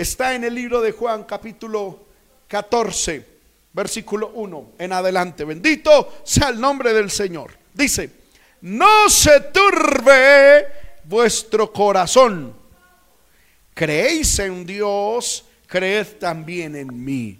está 0.00 0.34
en 0.34 0.44
el 0.44 0.54
libro 0.54 0.80
de 0.80 0.92
Juan 0.92 1.24
capítulo 1.24 2.06
14, 2.48 3.26
versículo 3.72 4.30
1 4.34 4.72
en 4.78 4.92
adelante. 4.92 5.44
Bendito 5.44 6.22
sea 6.24 6.48
el 6.48 6.58
nombre 6.58 6.94
del 6.94 7.10
Señor. 7.10 7.52
Dice, 7.74 8.10
no 8.62 9.10
se 9.10 9.40
turbe 9.40 10.66
vuestro 11.04 11.70
corazón. 11.70 12.54
Creéis 13.74 14.38
en 14.38 14.64
Dios, 14.64 15.44
creed 15.66 16.18
también 16.18 16.76
en 16.76 17.04
mí. 17.04 17.38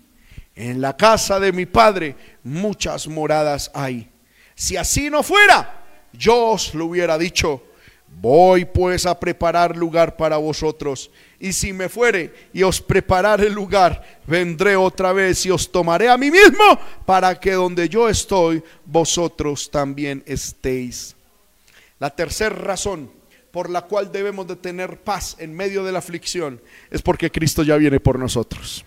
En 0.60 0.82
la 0.82 0.94
casa 0.94 1.40
de 1.40 1.52
mi 1.52 1.64
Padre 1.64 2.14
muchas 2.44 3.08
moradas 3.08 3.70
hay. 3.72 4.10
Si 4.54 4.76
así 4.76 5.08
no 5.08 5.22
fuera, 5.22 5.86
yo 6.12 6.48
os 6.48 6.74
lo 6.74 6.84
hubiera 6.84 7.16
dicho. 7.16 7.62
Voy 8.06 8.66
pues 8.66 9.06
a 9.06 9.18
preparar 9.18 9.74
lugar 9.74 10.18
para 10.18 10.36
vosotros. 10.36 11.10
Y 11.38 11.54
si 11.54 11.72
me 11.72 11.88
fuere 11.88 12.50
y 12.52 12.62
os 12.62 12.78
prepararé 12.78 13.48
lugar, 13.48 14.20
vendré 14.26 14.76
otra 14.76 15.14
vez 15.14 15.46
y 15.46 15.50
os 15.50 15.72
tomaré 15.72 16.10
a 16.10 16.18
mí 16.18 16.30
mismo 16.30 16.78
para 17.06 17.40
que 17.40 17.52
donde 17.52 17.88
yo 17.88 18.06
estoy, 18.06 18.62
vosotros 18.84 19.70
también 19.70 20.22
estéis. 20.26 21.16
La 21.98 22.10
tercera 22.10 22.54
razón 22.54 23.10
por 23.50 23.70
la 23.70 23.80
cual 23.80 24.12
debemos 24.12 24.46
de 24.46 24.56
tener 24.56 25.00
paz 25.00 25.36
en 25.38 25.54
medio 25.54 25.84
de 25.84 25.92
la 25.92 26.00
aflicción 26.00 26.60
es 26.90 27.00
porque 27.00 27.30
Cristo 27.30 27.62
ya 27.62 27.78
viene 27.78 27.98
por 27.98 28.18
nosotros. 28.18 28.84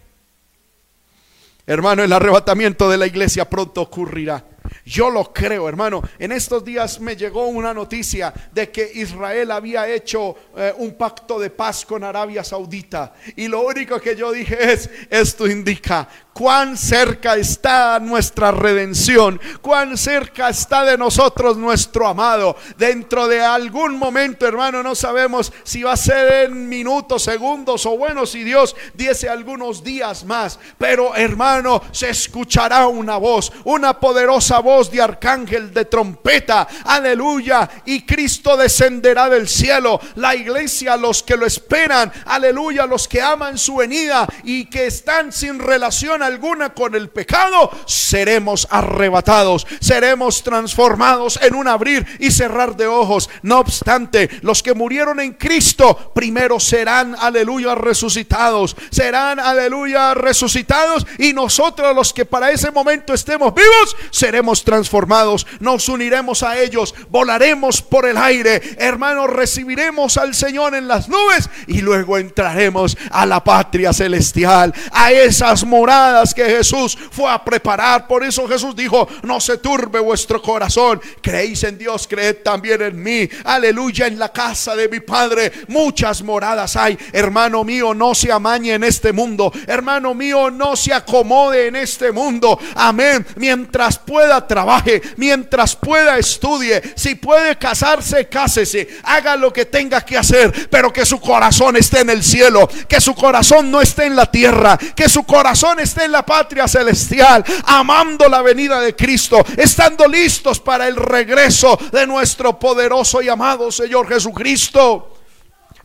Hermano, 1.66 2.04
el 2.04 2.12
arrebatamiento 2.12 2.90
de 2.90 2.98
la 2.98 3.08
iglesia 3.08 3.50
pronto 3.50 3.82
ocurrirá. 3.82 4.44
Yo 4.86 5.10
lo 5.10 5.32
creo, 5.32 5.70
hermano. 5.70 6.02
En 6.20 6.32
estos 6.32 6.64
días 6.66 7.00
me 7.00 7.16
llegó 7.16 7.48
una 7.48 7.74
noticia 7.74 8.34
de 8.52 8.70
que 8.70 8.92
Israel 8.96 9.52
había 9.52 9.88
hecho 9.88 10.36
eh, 10.58 10.74
un 10.78 10.96
pacto 10.96 11.40
de 11.40 11.50
paz 11.50 11.86
con 11.86 12.04
Arabia 12.04 12.44
Saudita. 12.44 13.14
Y 13.38 13.48
lo 13.48 13.62
único 13.62 14.00
que 14.00 14.16
yo 14.16 14.32
dije 14.32 14.74
es, 14.74 14.90
esto 15.10 15.48
indica 15.48 16.10
cuán 16.34 16.78
cerca 16.78 17.36
está 17.36 18.00
nuestra 18.00 18.52
redención, 18.52 19.40
cuán 19.62 19.98
cerca 19.98 20.50
está 20.50 20.84
de 20.84 20.98
nosotros 20.98 21.58
nuestro 21.58 22.08
amado. 22.08 22.56
Dentro 22.78 23.28
de 23.28 23.42
algún 23.42 23.98
momento, 23.98 24.48
hermano, 24.48 24.84
no 24.84 24.96
sabemos 24.96 25.54
si 25.64 25.84
va 25.84 25.94
a 25.94 25.98
ser 25.98 26.46
en 26.46 26.68
minutos, 26.68 27.24
segundos 27.24 27.86
o 27.86 27.98
bueno, 27.98 28.26
si 28.26 28.44
Dios 28.44 28.76
diese 28.94 29.30
algunos 29.30 29.84
días 29.84 30.26
más. 30.26 30.60
Pero, 30.78 31.16
hermano, 31.16 31.82
se 31.92 32.10
escuchará 32.10 32.88
una 32.88 33.18
voz, 33.18 33.52
una 33.66 34.00
poderosa 34.00 34.60
voz 34.60 34.92
de 34.92 35.02
arcángel, 35.02 35.74
de 35.74 35.86
trompeta. 35.86 36.68
Aleluya. 36.86 37.70
Y 37.86 38.06
Cristo 38.06 38.58
descenderá 38.58 39.30
del 39.30 39.48
cielo. 39.48 40.00
La 40.16 40.36
iglesia, 40.36 40.98
los 40.98 41.22
que 41.24 41.38
lo 41.38 41.46
esperan. 41.46 42.12
Aleluya. 42.26 42.86
Los 42.86 43.08
que 43.08 43.22
aman 43.22 43.58
su 43.58 43.76
venida 43.76 44.28
y 44.44 44.66
que 44.66 44.88
están 44.88 45.32
sin 45.32 45.60
relación 45.60 46.23
alguna 46.24 46.74
con 46.74 46.96
el 46.96 47.10
pecado, 47.10 47.70
seremos 47.86 48.68
arrebatados, 48.70 49.68
seremos 49.80 50.44
transformados 50.44 51.40
en 51.42 51.56
un 51.56 51.68
abrir 51.68 52.06
y 52.20 52.32
cerrar 52.32 52.76
de 52.76 52.88
ojos. 52.88 53.30
No 53.42 53.60
obstante, 53.60 54.30
los 54.42 54.64
que 54.64 54.74
murieron 54.74 55.20
en 55.20 55.34
Cristo 55.34 56.12
primero 56.16 56.60
serán, 56.60 57.16
aleluya, 57.20 57.76
resucitados, 57.76 58.76
serán, 58.90 59.40
aleluya, 59.40 60.14
resucitados 60.14 61.06
y 61.18 61.34
nosotros 61.34 61.96
los 61.96 62.14
que 62.14 62.26
para 62.26 62.52
ese 62.52 62.72
momento 62.72 63.14
estemos 63.14 63.54
vivos, 63.54 63.96
seremos 64.12 64.64
transformados, 64.64 65.46
nos 65.60 65.90
uniremos 65.90 66.44
a 66.44 66.60
ellos, 66.60 66.96
volaremos 67.10 67.82
por 67.82 68.06
el 68.06 68.18
aire, 68.18 68.62
hermanos, 68.78 69.30
recibiremos 69.30 70.18
al 70.18 70.34
Señor 70.34 70.76
en 70.76 70.88
las 70.88 71.10
nubes 71.10 71.50
y 71.68 71.82
luego 71.82 72.18
entraremos 72.18 72.98
a 73.12 73.26
la 73.26 73.44
patria 73.44 73.94
celestial, 73.94 74.74
a 74.92 75.12
esas 75.12 75.64
moradas 75.66 76.13
que 76.34 76.46
Jesús 76.46 76.98
fue 77.12 77.30
a 77.32 77.44
preparar. 77.44 78.08
Por 78.08 78.24
eso 78.24 78.48
Jesús 78.48 78.76
dijo, 78.76 79.08
no 79.24 79.40
se 79.40 79.58
turbe 79.58 80.00
vuestro 80.00 80.42
corazón. 80.42 81.02
Creéis 81.22 81.64
en 81.64 81.78
Dios, 81.78 82.08
creed 82.08 82.38
también 82.44 82.82
en 82.82 83.02
mí. 83.02 83.30
Aleluya, 83.46 84.08
en 84.08 84.20
la 84.20 84.30
casa 84.30 84.76
de 84.76 84.90
mi 84.90 85.00
Padre 85.00 85.52
muchas 85.68 86.22
moradas 86.22 86.76
hay. 86.76 86.98
Hermano 87.12 87.64
mío, 87.64 87.94
no 87.94 88.16
se 88.16 88.32
amañe 88.32 88.74
en 88.74 88.84
este 88.84 89.12
mundo. 89.12 89.52
Hermano 89.68 90.14
mío, 90.14 90.52
no 90.52 90.76
se 90.76 90.94
acomode 90.94 91.68
en 91.68 91.76
este 91.76 92.12
mundo. 92.12 92.60
Amén. 92.76 93.26
Mientras 93.36 93.98
pueda, 93.98 94.46
trabaje. 94.48 95.02
Mientras 95.18 95.76
pueda, 95.76 96.18
estudie. 96.18 96.82
Si 96.96 97.16
puede 97.16 97.58
casarse, 97.58 98.28
cásese. 98.28 98.88
Haga 99.04 99.36
lo 99.36 99.52
que 99.52 99.66
tenga 99.66 100.02
que 100.02 100.18
hacer. 100.18 100.70
Pero 100.70 100.92
que 100.92 101.06
su 101.06 101.20
corazón 101.20 101.76
esté 101.76 102.02
en 102.02 102.10
el 102.10 102.24
cielo. 102.24 102.70
Que 102.88 103.02
su 103.02 103.16
corazón 103.16 103.72
no 103.72 103.82
esté 103.82 104.06
en 104.06 104.16
la 104.16 104.30
tierra. 104.30 104.78
Que 104.78 105.10
su 105.10 105.24
corazón 105.24 105.80
esté 105.80 106.03
en 106.06 106.12
la 106.12 106.26
patria 106.26 106.68
celestial, 106.68 107.44
amando 107.66 108.28
la 108.28 108.42
venida 108.42 108.80
de 108.80 108.96
Cristo, 108.96 109.44
estando 109.58 110.08
listos 110.08 110.60
para 110.60 110.88
el 110.88 110.96
regreso 110.96 111.78
de 111.92 112.08
nuestro 112.08 112.58
poderoso 112.60 113.22
y 113.22 113.30
amado 113.30 113.72
Señor 113.72 114.08
Jesucristo. 114.08 115.10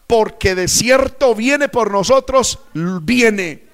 Porque 0.07 0.55
de 0.55 0.69
cierto 0.69 1.35
viene 1.35 1.69
por 1.69 1.91
nosotros, 1.91 2.59
viene. 2.73 3.68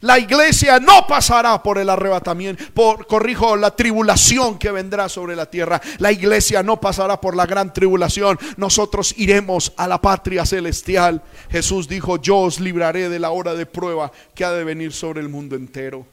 La 0.00 0.18
iglesia 0.18 0.78
no 0.78 1.06
pasará 1.06 1.62
por 1.62 1.78
el 1.78 1.90
arrebatamiento, 1.90 2.64
por, 2.72 3.06
corrijo, 3.06 3.56
la 3.56 3.74
tribulación 3.74 4.58
que 4.58 4.70
vendrá 4.70 5.08
sobre 5.08 5.34
la 5.34 5.50
tierra. 5.50 5.80
La 5.98 6.12
iglesia 6.12 6.62
no 6.62 6.80
pasará 6.80 7.20
por 7.20 7.34
la 7.34 7.46
gran 7.46 7.72
tribulación. 7.72 8.38
Nosotros 8.56 9.14
iremos 9.16 9.72
a 9.76 9.88
la 9.88 10.00
patria 10.00 10.46
celestial. 10.46 11.22
Jesús 11.50 11.88
dijo, 11.88 12.20
yo 12.20 12.38
os 12.38 12.60
libraré 12.60 13.08
de 13.08 13.18
la 13.18 13.30
hora 13.30 13.54
de 13.54 13.66
prueba 13.66 14.12
que 14.34 14.44
ha 14.44 14.52
de 14.52 14.64
venir 14.64 14.92
sobre 14.92 15.20
el 15.20 15.28
mundo 15.28 15.56
entero. 15.56 16.06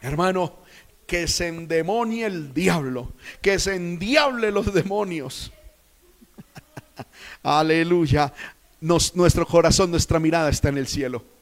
Hermano, 0.00 0.58
que 1.06 1.26
se 1.26 1.48
endemonie 1.48 2.24
el 2.24 2.52
diablo, 2.52 3.12
que 3.40 3.58
se 3.58 3.76
endiable 3.76 4.50
los 4.50 4.72
demonios. 4.72 5.52
Aleluya. 7.42 8.32
nuestro 8.80 9.46
corazón, 9.46 9.90
nuestra 9.90 10.18
mirada 10.18 10.50
está 10.50 10.68
en 10.68 10.78
el 10.78 10.86
cielo. 10.86 11.37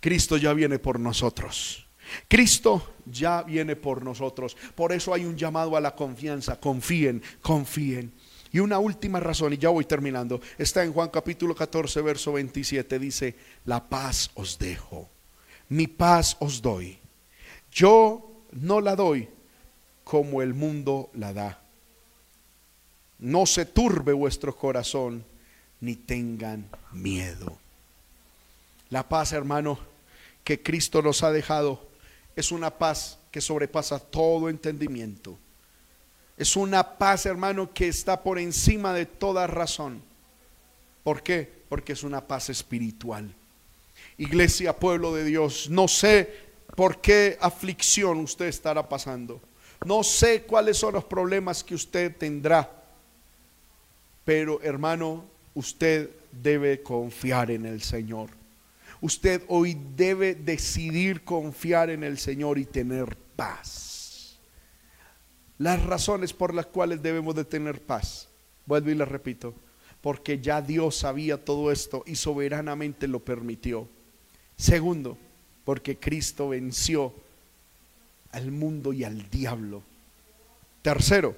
Cristo 0.00 0.36
ya 0.36 0.52
viene 0.52 0.78
por 0.78 1.00
nosotros. 1.00 1.86
Cristo 2.28 2.94
ya 3.04 3.42
viene 3.42 3.76
por 3.76 4.02
nosotros. 4.02 4.56
Por 4.74 4.92
eso 4.92 5.12
hay 5.12 5.24
un 5.24 5.36
llamado 5.36 5.76
a 5.76 5.80
la 5.80 5.94
confianza. 5.94 6.58
Confíen, 6.58 7.22
confíen. 7.42 8.12
Y 8.50 8.60
una 8.60 8.78
última 8.78 9.20
razón, 9.20 9.52
y 9.52 9.58
ya 9.58 9.68
voy 9.68 9.84
terminando, 9.84 10.40
está 10.56 10.82
en 10.82 10.92
Juan 10.92 11.10
capítulo 11.10 11.54
14, 11.54 12.00
verso 12.00 12.32
27. 12.32 12.98
Dice, 12.98 13.36
la 13.66 13.86
paz 13.88 14.30
os 14.34 14.58
dejo, 14.58 15.08
mi 15.68 15.86
paz 15.86 16.36
os 16.40 16.62
doy. 16.62 16.98
Yo 17.70 18.44
no 18.52 18.80
la 18.80 18.96
doy 18.96 19.28
como 20.02 20.40
el 20.40 20.54
mundo 20.54 21.10
la 21.12 21.34
da. 21.34 21.62
No 23.18 23.44
se 23.44 23.66
turbe 23.66 24.12
vuestro 24.12 24.56
corazón, 24.56 25.24
ni 25.80 25.96
tengan 25.96 26.70
miedo. 26.92 27.58
La 28.90 29.08
paz, 29.08 29.32
hermano, 29.32 29.78
que 30.44 30.62
Cristo 30.62 31.02
nos 31.02 31.22
ha 31.22 31.30
dejado 31.30 31.86
es 32.34 32.52
una 32.52 32.70
paz 32.78 33.18
que 33.30 33.40
sobrepasa 33.40 33.98
todo 33.98 34.48
entendimiento. 34.48 35.36
Es 36.36 36.56
una 36.56 36.96
paz, 36.96 37.26
hermano, 37.26 37.72
que 37.74 37.88
está 37.88 38.22
por 38.22 38.38
encima 38.38 38.94
de 38.94 39.06
toda 39.06 39.46
razón. 39.46 40.00
¿Por 41.02 41.22
qué? 41.22 41.52
Porque 41.68 41.92
es 41.92 42.04
una 42.04 42.26
paz 42.26 42.48
espiritual. 42.48 43.34
Iglesia, 44.16 44.76
pueblo 44.76 45.14
de 45.14 45.24
Dios, 45.24 45.68
no 45.68 45.88
sé 45.88 46.48
por 46.76 47.00
qué 47.00 47.36
aflicción 47.40 48.20
usted 48.20 48.46
estará 48.46 48.88
pasando. 48.88 49.40
No 49.84 50.02
sé 50.04 50.42
cuáles 50.42 50.76
son 50.76 50.94
los 50.94 51.04
problemas 51.04 51.64
que 51.64 51.74
usted 51.74 52.16
tendrá. 52.16 52.70
Pero 54.24 54.60
hermano, 54.62 55.24
usted 55.54 56.10
debe 56.30 56.82
confiar 56.82 57.50
en 57.50 57.66
el 57.66 57.82
Señor. 57.82 58.37
Usted 59.00 59.42
hoy 59.48 59.78
debe 59.96 60.34
decidir 60.34 61.22
confiar 61.24 61.90
en 61.90 62.02
el 62.02 62.18
Señor 62.18 62.58
y 62.58 62.64
tener 62.64 63.16
paz. 63.36 64.38
Las 65.58 65.82
razones 65.84 66.32
por 66.32 66.54
las 66.54 66.66
cuales 66.66 67.02
debemos 67.02 67.34
de 67.34 67.44
tener 67.44 67.80
paz, 67.80 68.28
vuelvo 68.66 68.90
y 68.90 68.94
le 68.94 69.04
repito, 69.04 69.54
porque 70.00 70.40
ya 70.40 70.62
Dios 70.62 70.96
sabía 70.96 71.44
todo 71.44 71.70
esto 71.72 72.02
y 72.06 72.16
soberanamente 72.16 73.08
lo 73.08 73.20
permitió. 73.20 73.88
Segundo, 74.56 75.16
porque 75.64 75.98
Cristo 75.98 76.48
venció 76.48 77.12
al 78.32 78.50
mundo 78.50 78.92
y 78.92 79.04
al 79.04 79.28
diablo. 79.30 79.82
Tercero, 80.82 81.36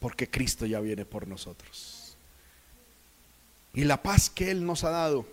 porque 0.00 0.28
Cristo 0.28 0.66
ya 0.66 0.80
viene 0.80 1.04
por 1.04 1.26
nosotros. 1.26 2.16
Y 3.72 3.84
la 3.84 4.02
paz 4.02 4.30
que 4.30 4.50
Él 4.50 4.64
nos 4.64 4.84
ha 4.84 4.90
dado 4.90 5.26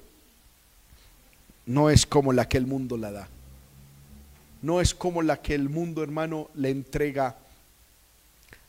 no 1.66 1.90
es 1.90 2.06
como 2.06 2.34
la 2.34 2.48
que 2.48 2.58
el 2.58 2.68
mundo 2.68 2.98
la 2.98 3.12
da. 3.12 3.30
No 4.62 4.80
es 4.80 4.94
como 4.94 5.22
la 5.22 5.42
que 5.42 5.56
el 5.56 5.70
mundo, 5.70 6.04
hermano, 6.04 6.50
le 6.54 6.70
entrega 6.70 7.38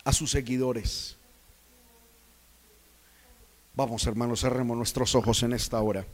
a 0.04 0.12
sus 0.12 0.30
seguidores. 0.30 1.16
Vamos, 3.74 4.06
hermanos, 4.06 4.40
cerremos 4.40 4.76
nuestros 4.76 5.14
ojos 5.14 5.42
en 5.42 5.52
esta 5.52 5.80
hora. 5.80 6.06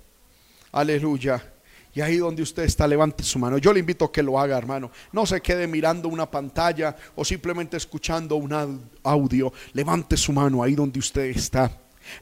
Aleluya. 0.72 1.54
Y 1.94 2.00
ahí 2.00 2.18
donde 2.18 2.42
usted 2.42 2.64
está, 2.64 2.86
levante 2.86 3.24
su 3.24 3.38
mano. 3.38 3.58
Yo 3.58 3.72
le 3.72 3.80
invito 3.80 4.04
a 4.04 4.12
que 4.12 4.22
lo 4.22 4.38
haga, 4.38 4.58
hermano. 4.58 4.90
No 5.12 5.26
se 5.26 5.40
quede 5.40 5.66
mirando 5.66 6.08
una 6.08 6.30
pantalla 6.30 6.94
o 7.16 7.24
simplemente 7.24 7.76
escuchando 7.76 8.36
un 8.36 8.80
audio. 9.02 9.52
Levante 9.72 10.16
su 10.16 10.32
mano 10.32 10.62
ahí 10.62 10.74
donde 10.74 10.98
usted 10.98 11.24
está. 11.24 11.70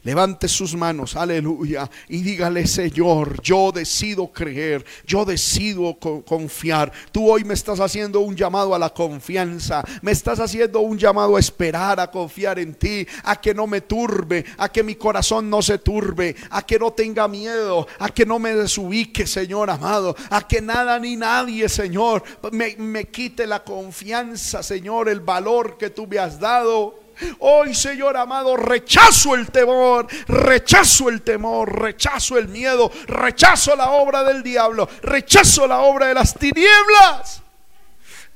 Levante 0.03 0.47
sus 0.47 0.75
manos, 0.75 1.15
aleluya, 1.15 1.89
y 2.07 2.21
dígale, 2.21 2.67
Señor, 2.67 3.41
yo 3.41 3.71
decido 3.71 4.27
creer, 4.27 4.85
yo 5.05 5.25
decido 5.25 5.97
confiar. 5.99 6.91
Tú 7.11 7.29
hoy 7.29 7.43
me 7.43 7.53
estás 7.53 7.79
haciendo 7.79 8.21
un 8.21 8.35
llamado 8.35 8.73
a 8.73 8.79
la 8.79 8.89
confianza, 8.89 9.83
me 10.01 10.11
estás 10.11 10.39
haciendo 10.39 10.79
un 10.81 10.97
llamado 10.97 11.35
a 11.35 11.39
esperar, 11.39 11.99
a 11.99 12.11
confiar 12.11 12.59
en 12.59 12.75
ti, 12.75 13.07
a 13.23 13.39
que 13.39 13.53
no 13.53 13.67
me 13.67 13.81
turbe, 13.81 14.45
a 14.57 14.69
que 14.69 14.83
mi 14.83 14.95
corazón 14.95 15.49
no 15.49 15.61
se 15.61 15.79
turbe, 15.79 16.35
a 16.49 16.65
que 16.65 16.79
no 16.79 16.91
tenga 16.91 17.27
miedo, 17.27 17.87
a 17.99 18.09
que 18.09 18.25
no 18.25 18.39
me 18.39 18.53
desubique, 18.53 19.27
Señor 19.27 19.69
amado, 19.69 20.15
a 20.29 20.47
que 20.47 20.61
nada 20.61 20.99
ni 20.99 21.15
nadie, 21.15 21.69
Señor, 21.69 22.23
me, 22.51 22.75
me 22.77 23.05
quite 23.05 23.47
la 23.47 23.63
confianza, 23.63 24.63
Señor, 24.63 25.09
el 25.09 25.19
valor 25.19 25.77
que 25.77 25.89
tú 25.89 26.07
me 26.07 26.19
has 26.19 26.39
dado. 26.39 27.06
Hoy, 27.39 27.73
Señor 27.73 28.17
amado, 28.17 28.55
rechazo 28.57 29.35
el 29.35 29.49
temor, 29.51 30.07
rechazo 30.27 31.09
el 31.09 31.21
temor, 31.21 31.81
rechazo 31.81 32.37
el 32.37 32.47
miedo, 32.47 32.91
rechazo 33.07 33.75
la 33.75 33.91
obra 33.91 34.23
del 34.23 34.43
diablo, 34.43 34.87
rechazo 35.01 35.67
la 35.67 35.79
obra 35.79 36.07
de 36.07 36.13
las 36.13 36.33
tinieblas. 36.35 37.41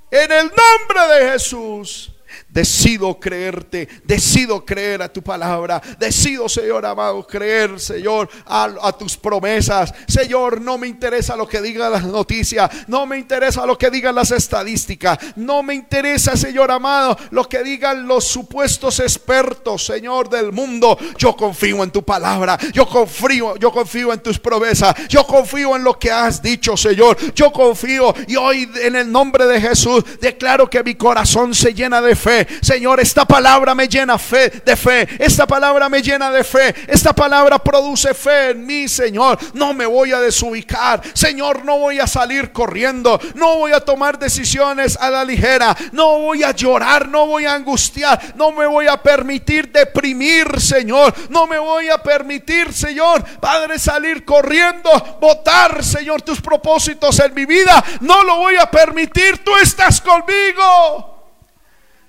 En 0.09 0.31
el 0.31 0.45
nombre 0.45 1.15
de 1.15 1.31
Jesús. 1.31 2.11
Decido 2.51 3.17
creerte, 3.17 3.87
decido 4.03 4.65
creer 4.65 5.01
a 5.01 5.07
tu 5.11 5.21
palabra, 5.21 5.81
decido, 5.97 6.49
Señor 6.49 6.85
amado, 6.85 7.25
creer, 7.25 7.79
Señor, 7.79 8.29
a, 8.45 8.91
tus 8.99 9.15
promesas. 9.15 9.93
Señor, 10.05 10.59
no 10.59 10.77
me 10.77 10.87
interesa 10.87 11.37
lo 11.37 11.47
que 11.47 11.61
digan 11.61 11.93
las 11.93 12.03
noticias, 12.03 12.69
no 12.87 13.05
me 13.05 13.17
interesa 13.17 13.65
lo 13.65 13.77
que 13.77 13.89
digan 13.89 14.15
las 14.15 14.31
estadísticas, 14.31 15.17
no 15.37 15.63
me 15.63 15.73
interesa, 15.75 16.35
Señor 16.35 16.71
amado, 16.71 17.17
lo 17.29 17.47
que 17.47 17.63
digan 17.63 18.05
los 18.05 18.25
supuestos 18.25 18.99
expertos, 18.99 19.85
Señor 19.85 20.29
del 20.29 20.51
mundo. 20.51 20.97
Yo 21.17 21.35
confío 21.37 21.81
en 21.83 21.91
tu 21.91 22.03
palabra, 22.03 22.57
yo 22.73 22.85
confío, 22.85 23.55
yo 23.55 23.71
confío 23.71 24.11
en 24.11 24.19
tus 24.19 24.39
promesas, 24.39 24.93
yo 25.07 25.25
confío 25.25 25.77
en 25.77 25.85
lo 25.85 25.97
que 25.97 26.11
has 26.11 26.41
dicho, 26.41 26.75
Señor. 26.75 27.17
Yo 27.33 27.51
confío 27.53 28.13
y 28.27 28.35
hoy 28.35 28.69
en 28.81 28.97
el 28.97 29.09
nombre 29.09 29.45
de 29.45 29.61
Jesús 29.61 30.03
declaro 30.19 30.69
que 30.69 30.83
mi 30.83 30.95
corazón 30.95 31.55
se 31.55 31.73
llena 31.73 32.01
de 32.01 32.15
Señor, 32.61 32.99
esta 32.99 33.25
palabra 33.25 33.75
me 33.75 33.87
llena 33.87 34.17
fe, 34.17 34.49
de 34.65 34.75
fe. 34.75 35.07
Esta 35.19 35.47
palabra 35.47 35.89
me 35.89 36.01
llena 36.01 36.31
de 36.31 36.43
fe. 36.43 36.73
Esta 36.87 37.13
palabra 37.13 37.59
produce 37.59 38.13
fe 38.13 38.51
en 38.51 38.65
mí, 38.65 38.87
Señor. 38.87 39.37
No 39.53 39.73
me 39.73 39.85
voy 39.85 40.11
a 40.11 40.19
desubicar. 40.19 41.01
Señor, 41.13 41.63
no 41.65 41.79
voy 41.79 41.99
a 41.99 42.07
salir 42.07 42.51
corriendo. 42.51 43.19
No 43.35 43.57
voy 43.57 43.71
a 43.71 43.79
tomar 43.79 44.17
decisiones 44.17 44.97
a 44.97 45.09
la 45.09 45.23
ligera. 45.23 45.75
No 45.91 46.19
voy 46.19 46.43
a 46.43 46.51
llorar. 46.51 47.07
No 47.07 47.27
voy 47.27 47.45
a 47.45 47.53
angustiar. 47.53 48.33
No 48.35 48.51
me 48.51 48.65
voy 48.65 48.87
a 48.87 49.01
permitir 49.01 49.71
deprimir, 49.71 50.59
Señor. 50.59 51.13
No 51.29 51.47
me 51.47 51.57
voy 51.57 51.89
a 51.89 51.97
permitir, 51.97 52.73
Señor, 52.73 53.23
Padre, 53.39 53.79
salir 53.79 54.25
corriendo. 54.25 54.89
Votar, 55.19 55.83
Señor, 55.83 56.21
tus 56.21 56.41
propósitos 56.41 57.19
en 57.19 57.33
mi 57.33 57.45
vida. 57.45 57.83
No 58.01 58.23
lo 58.23 58.37
voy 58.37 58.55
a 58.57 58.69
permitir. 58.69 59.43
Tú 59.43 59.55
estás 59.57 60.01
conmigo. 60.01 61.10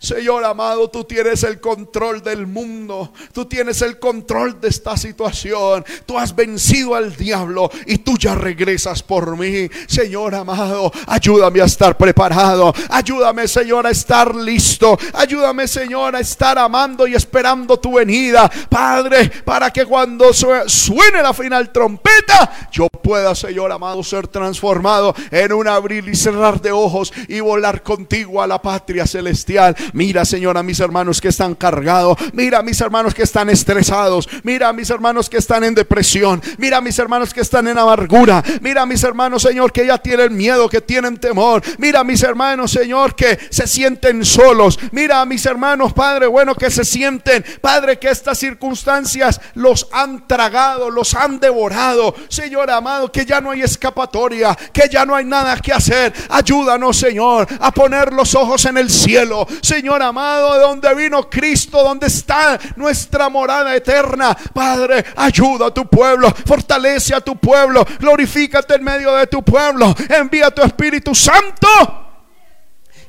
Señor 0.02 0.44
amado, 0.44 0.90
tú 0.90 1.04
tienes 1.04 1.44
el 1.44 1.60
control 1.60 2.24
del 2.24 2.48
mundo, 2.48 3.12
tú 3.32 3.44
tienes 3.44 3.82
el 3.82 4.00
control 4.00 4.60
de 4.60 4.66
esta 4.66 4.96
situación, 4.96 5.84
tú 6.06 6.18
has 6.18 6.34
vencido 6.34 6.96
al 6.96 7.14
diablo 7.14 7.70
y 7.86 7.98
tú 7.98 8.18
ya 8.18 8.34
regresas 8.34 9.00
por 9.00 9.38
mí. 9.38 9.70
Señor 9.86 10.34
amado, 10.34 10.90
ayúdame 11.06 11.60
a 11.60 11.66
estar 11.66 11.96
preparado, 11.96 12.74
ayúdame 12.88 13.46
Señor 13.46 13.86
a 13.86 13.90
estar 13.90 14.34
listo, 14.34 14.98
ayúdame 15.14 15.68
Señor 15.68 16.16
a 16.16 16.20
estar 16.20 16.58
amando 16.58 17.06
y 17.06 17.14
esperando 17.14 17.78
tu 17.78 17.94
venida, 17.94 18.50
Padre, 18.68 19.30
para 19.44 19.70
que 19.70 19.86
cuando 19.86 20.32
suene 20.32 21.22
la 21.22 21.32
final 21.32 21.70
trompeta, 21.70 22.68
yo 22.72 22.88
pueda 22.88 23.36
Señor 23.36 23.70
amado 23.70 24.02
ser 24.02 24.26
transformado 24.26 25.14
en 25.30 25.52
un 25.52 25.68
abrir 25.68 26.08
y 26.08 26.16
cerrar 26.16 26.60
de 26.60 26.72
ojos 26.72 27.12
y 27.28 27.38
volar 27.38 27.84
contigo 27.84 28.42
a 28.42 28.48
la 28.48 28.60
patria 28.60 29.06
celestial. 29.06 29.76
Mira, 29.92 30.24
Señor, 30.24 30.56
a 30.56 30.62
mis 30.62 30.80
hermanos 30.80 31.20
que 31.20 31.28
están 31.28 31.54
cargados. 31.54 32.16
Mira 32.32 32.58
a 32.58 32.62
mis 32.62 32.80
hermanos 32.80 33.14
que 33.14 33.22
están 33.22 33.50
estresados. 33.50 34.28
Mira 34.42 34.68
a 34.68 34.72
mis 34.72 34.90
hermanos 34.90 35.28
que 35.28 35.38
están 35.38 35.64
en 35.64 35.74
depresión. 35.74 36.42
Mira 36.58 36.78
a 36.78 36.80
mis 36.80 36.98
hermanos 36.98 37.32
que 37.34 37.40
están 37.40 37.68
en 37.68 37.78
amargura. 37.78 38.42
Mira 38.60 38.82
a 38.82 38.86
mis 38.86 39.02
hermanos, 39.04 39.42
Señor, 39.42 39.72
que 39.72 39.86
ya 39.86 39.98
tienen 39.98 40.36
miedo, 40.36 40.68
que 40.68 40.80
tienen 40.80 41.18
temor. 41.18 41.62
Mira 41.78 42.00
a 42.00 42.04
mis 42.04 42.22
hermanos, 42.22 42.70
Señor, 42.70 43.14
que 43.14 43.38
se 43.50 43.66
sienten 43.66 44.24
solos. 44.24 44.78
Mira 44.92 45.20
a 45.20 45.26
mis 45.26 45.44
hermanos, 45.46 45.92
Padre, 45.92 46.26
bueno, 46.26 46.54
que 46.54 46.70
se 46.70 46.84
sienten, 46.84 47.44
Padre, 47.60 47.98
que 47.98 48.08
estas 48.08 48.38
circunstancias 48.38 49.40
los 49.54 49.88
han 49.92 50.26
tragado, 50.26 50.90
los 50.90 51.14
han 51.14 51.38
devorado. 51.38 52.14
Señor 52.28 52.70
amado, 52.70 53.10
que 53.10 53.26
ya 53.26 53.40
no 53.40 53.50
hay 53.50 53.62
escapatoria, 53.62 54.56
que 54.72 54.88
ya 54.90 55.04
no 55.04 55.14
hay 55.14 55.24
nada 55.24 55.56
que 55.58 55.72
hacer. 55.72 56.12
Ayúdanos, 56.28 56.96
Señor, 56.96 57.46
a 57.60 57.70
poner 57.72 58.12
los 58.12 58.34
ojos 58.34 58.64
en 58.64 58.78
el 58.78 58.90
cielo. 58.90 59.46
Señor, 59.60 59.81
Señor 59.82 60.00
amado, 60.00 60.54
de 60.54 60.60
donde 60.60 60.94
vino 60.94 61.28
Cristo, 61.28 61.82
donde 61.82 62.06
está 62.06 62.56
nuestra 62.76 63.28
morada 63.28 63.74
eterna. 63.74 64.32
Padre, 64.54 65.04
ayuda 65.16 65.66
a 65.66 65.74
tu 65.74 65.88
pueblo, 65.88 66.32
fortalece 66.46 67.16
a 67.16 67.20
tu 67.20 67.34
pueblo, 67.34 67.84
glorifícate 67.98 68.76
en 68.76 68.84
medio 68.84 69.12
de 69.16 69.26
tu 69.26 69.42
pueblo, 69.42 69.92
envía 70.08 70.52
tu 70.52 70.62
Espíritu 70.62 71.16
Santo 71.16 72.01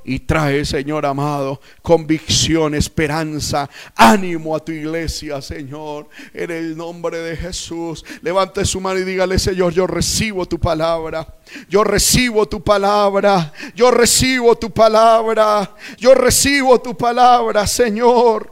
y 0.05 0.19
trae, 0.19 0.65
Señor 0.65 1.05
amado, 1.05 1.61
convicción, 1.81 2.75
esperanza, 2.75 3.69
ánimo 3.95 4.55
a 4.55 4.59
tu 4.59 4.71
iglesia, 4.71 5.41
Señor, 5.41 6.09
en 6.33 6.51
el 6.51 6.77
nombre 6.77 7.19
de 7.19 7.37
Jesús. 7.37 8.03
Levante 8.21 8.65
su 8.65 8.81
mano 8.81 8.99
y 8.99 9.03
dígale, 9.03 9.39
Señor, 9.39 9.73
yo 9.73 9.87
recibo 9.87 10.45
tu 10.45 10.59
palabra. 10.59 11.27
Yo 11.69 11.83
recibo 11.83 12.47
tu 12.47 12.63
palabra. 12.63 13.51
Yo 13.75 13.91
recibo 13.91 14.55
tu 14.55 14.71
palabra. 14.71 15.75
Yo 15.97 16.13
recibo 16.13 16.81
tu 16.81 16.95
palabra, 16.95 17.67
Señor. 17.67 18.51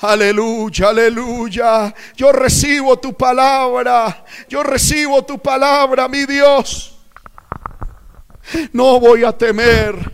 Aleluya, 0.00 0.90
aleluya. 0.90 1.94
Yo 2.16 2.32
recibo 2.32 2.98
tu 2.98 3.14
palabra. 3.14 4.24
Yo 4.48 4.62
recibo 4.62 5.24
tu 5.24 5.38
palabra, 5.38 6.08
mi 6.08 6.24
Dios. 6.26 6.97
No 8.72 9.00
voy 9.00 9.24
a 9.24 9.32
temer. 9.32 10.12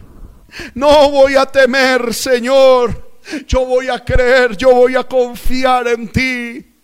No 0.74 1.10
voy 1.10 1.36
a 1.36 1.46
temer, 1.46 2.12
Señor. 2.14 3.18
Yo 3.46 3.64
voy 3.64 3.88
a 3.88 4.04
creer, 4.04 4.56
yo 4.56 4.74
voy 4.74 4.96
a 4.96 5.04
confiar 5.04 5.88
en 5.88 6.08
ti. 6.08 6.74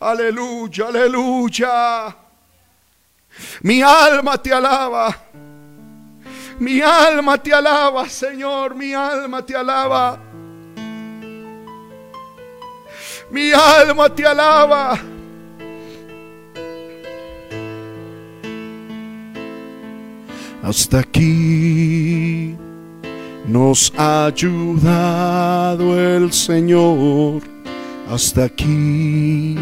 Aleluya, 0.00 0.86
aleluya. 0.88 2.16
Mi 3.62 3.82
alma 3.82 4.42
te 4.42 4.52
alaba. 4.52 5.16
Mi 6.58 6.80
alma 6.80 7.40
te 7.42 7.52
alaba, 7.52 8.08
Señor. 8.08 8.74
Mi 8.74 8.94
alma 8.94 9.44
te 9.44 9.54
alaba. 9.54 10.18
Mi 13.30 13.52
alma 13.52 14.14
te 14.14 14.26
alaba. 14.26 14.98
Hasta 20.68 20.98
aquí 20.98 22.54
nos 23.46 23.90
ha 23.96 24.26
ayudado 24.26 25.98
el 25.98 26.30
Señor. 26.30 27.40
Hasta 28.10 28.44
aquí 28.44 29.56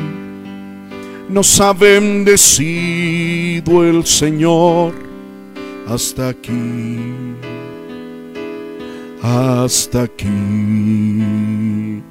nos 1.29 1.61
ha 1.61 1.73
bendecido 1.73 3.85
el 3.85 4.05
Señor. 4.05 4.95
Hasta 5.87 6.31
aquí. 6.31 6.99
Hasta 9.23 10.03
aquí. 10.03 12.03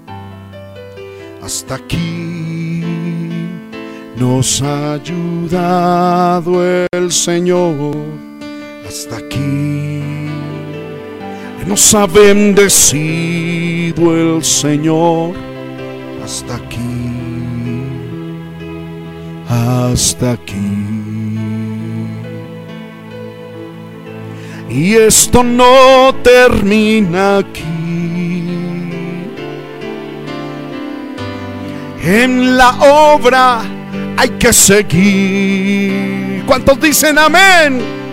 Hasta 1.41 1.75
aquí 1.75 2.81
nos 4.15 4.61
ha 4.61 4.93
ayudado 4.93 6.63
el 6.93 7.11
Señor 7.11 8.34
hasta 8.87 9.17
aquí 9.17 9.85
nos 11.65 11.93
ha 11.95 12.05
bendecido 12.05 12.75
el 14.15 14.43
Señor 14.43 15.33
hasta 16.23 16.55
aquí, 16.55 16.79
hasta 19.49 20.33
aquí. 20.33 20.53
Y 24.69 24.93
esto 24.95 25.43
no 25.43 26.13
termina 26.23 27.37
aquí. 27.37 28.43
En 32.03 32.57
la 32.57 32.69
obra 33.13 33.61
hay 34.17 34.29
que 34.29 34.53
seguir. 34.53 36.43
¿Cuántos 36.45 36.79
dicen 36.79 37.17
amén? 37.17 38.04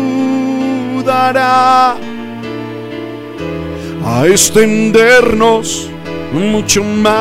a 4.04 4.26
extendernos 4.26 5.90
mucho 6.32 6.82
más. 6.84 7.18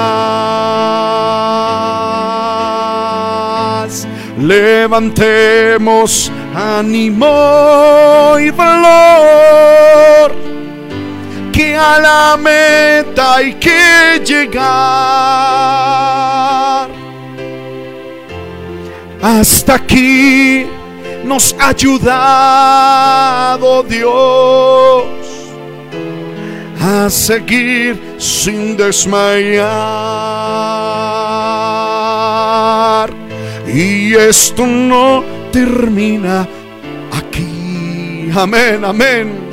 Levantemos 4.40 6.32
ánimo 6.54 8.36
y 8.40 8.52
valor, 8.52 10.36
que 11.52 11.76
a 11.76 12.00
la 12.00 12.38
meta 12.38 13.36
hay 13.36 13.54
que 13.56 14.22
llegar. 14.24 14.68
Hasta 19.22 19.76
aquí 19.76 20.66
nos 21.26 21.56
ha 21.60 21.70
ayudado 21.70 23.04
Dios 23.84 25.06
a 26.80 27.10
seguir 27.10 28.00
sin 28.18 28.78
desmayar. 28.78 29.68
Y 33.68 34.14
esto 34.14 34.66
no 34.66 35.24
termina 35.52 36.48
aquí. 37.12 38.30
Amén, 38.36 38.86
amén. 38.86 39.48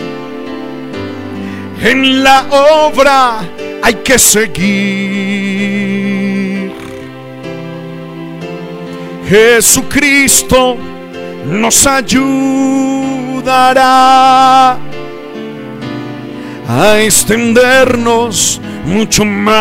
En 1.81 2.23
la 2.23 2.47
obra 2.51 3.41
hay 3.83 3.95
que 3.95 4.19
seguir. 4.19 5.94
Jesucristo 9.29 10.77
nos 11.47 11.87
ayudará 11.87 12.33
a 16.69 16.99
extendernos 16.99 18.61
mucho 18.85 19.25
más. 19.25 19.55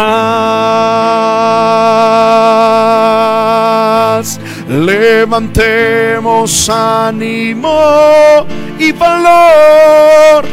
Levantemos 4.68 6.70
ánimo 6.70 8.46
y 8.80 8.92
valor, 8.92 10.44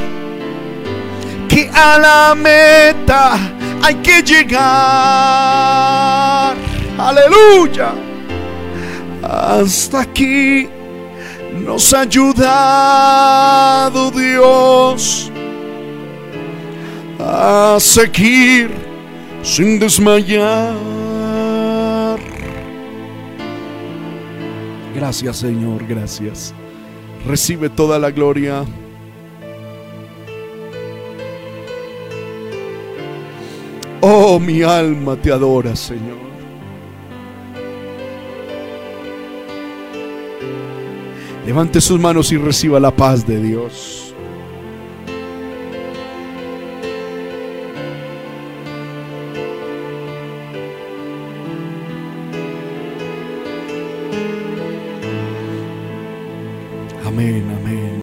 que 1.49 1.69
a 1.75 1.99
la 1.99 2.35
meta 2.35 3.33
hay 3.83 3.95
que 3.97 4.23
llegar. 4.23 4.61
Aleluya. 6.99 8.10
Hasta 9.33 10.01
aquí 10.01 10.69
nos 11.65 11.95
ha 11.95 12.01
ayudado 12.01 12.51
Dios 14.11 15.31
a 17.21 17.77
seguir 17.79 18.73
sin 19.45 19.79
desmayar. 19.79 20.75
Gracias 24.97 25.37
Señor, 25.37 25.87
gracias. 25.87 26.53
Recibe 27.25 27.69
toda 27.71 28.01
la 28.01 28.11
gloria. 28.11 28.65
Oh, 34.01 34.41
mi 34.41 34.63
alma 34.63 35.15
te 35.15 35.31
adora, 35.31 35.77
Señor. 35.77 36.30
Levante 41.51 41.81
sus 41.81 41.99
manos 41.99 42.31
y 42.31 42.37
reciba 42.37 42.79
la 42.79 42.95
paz 42.95 43.27
de 43.27 43.43
Dios. 43.43 44.10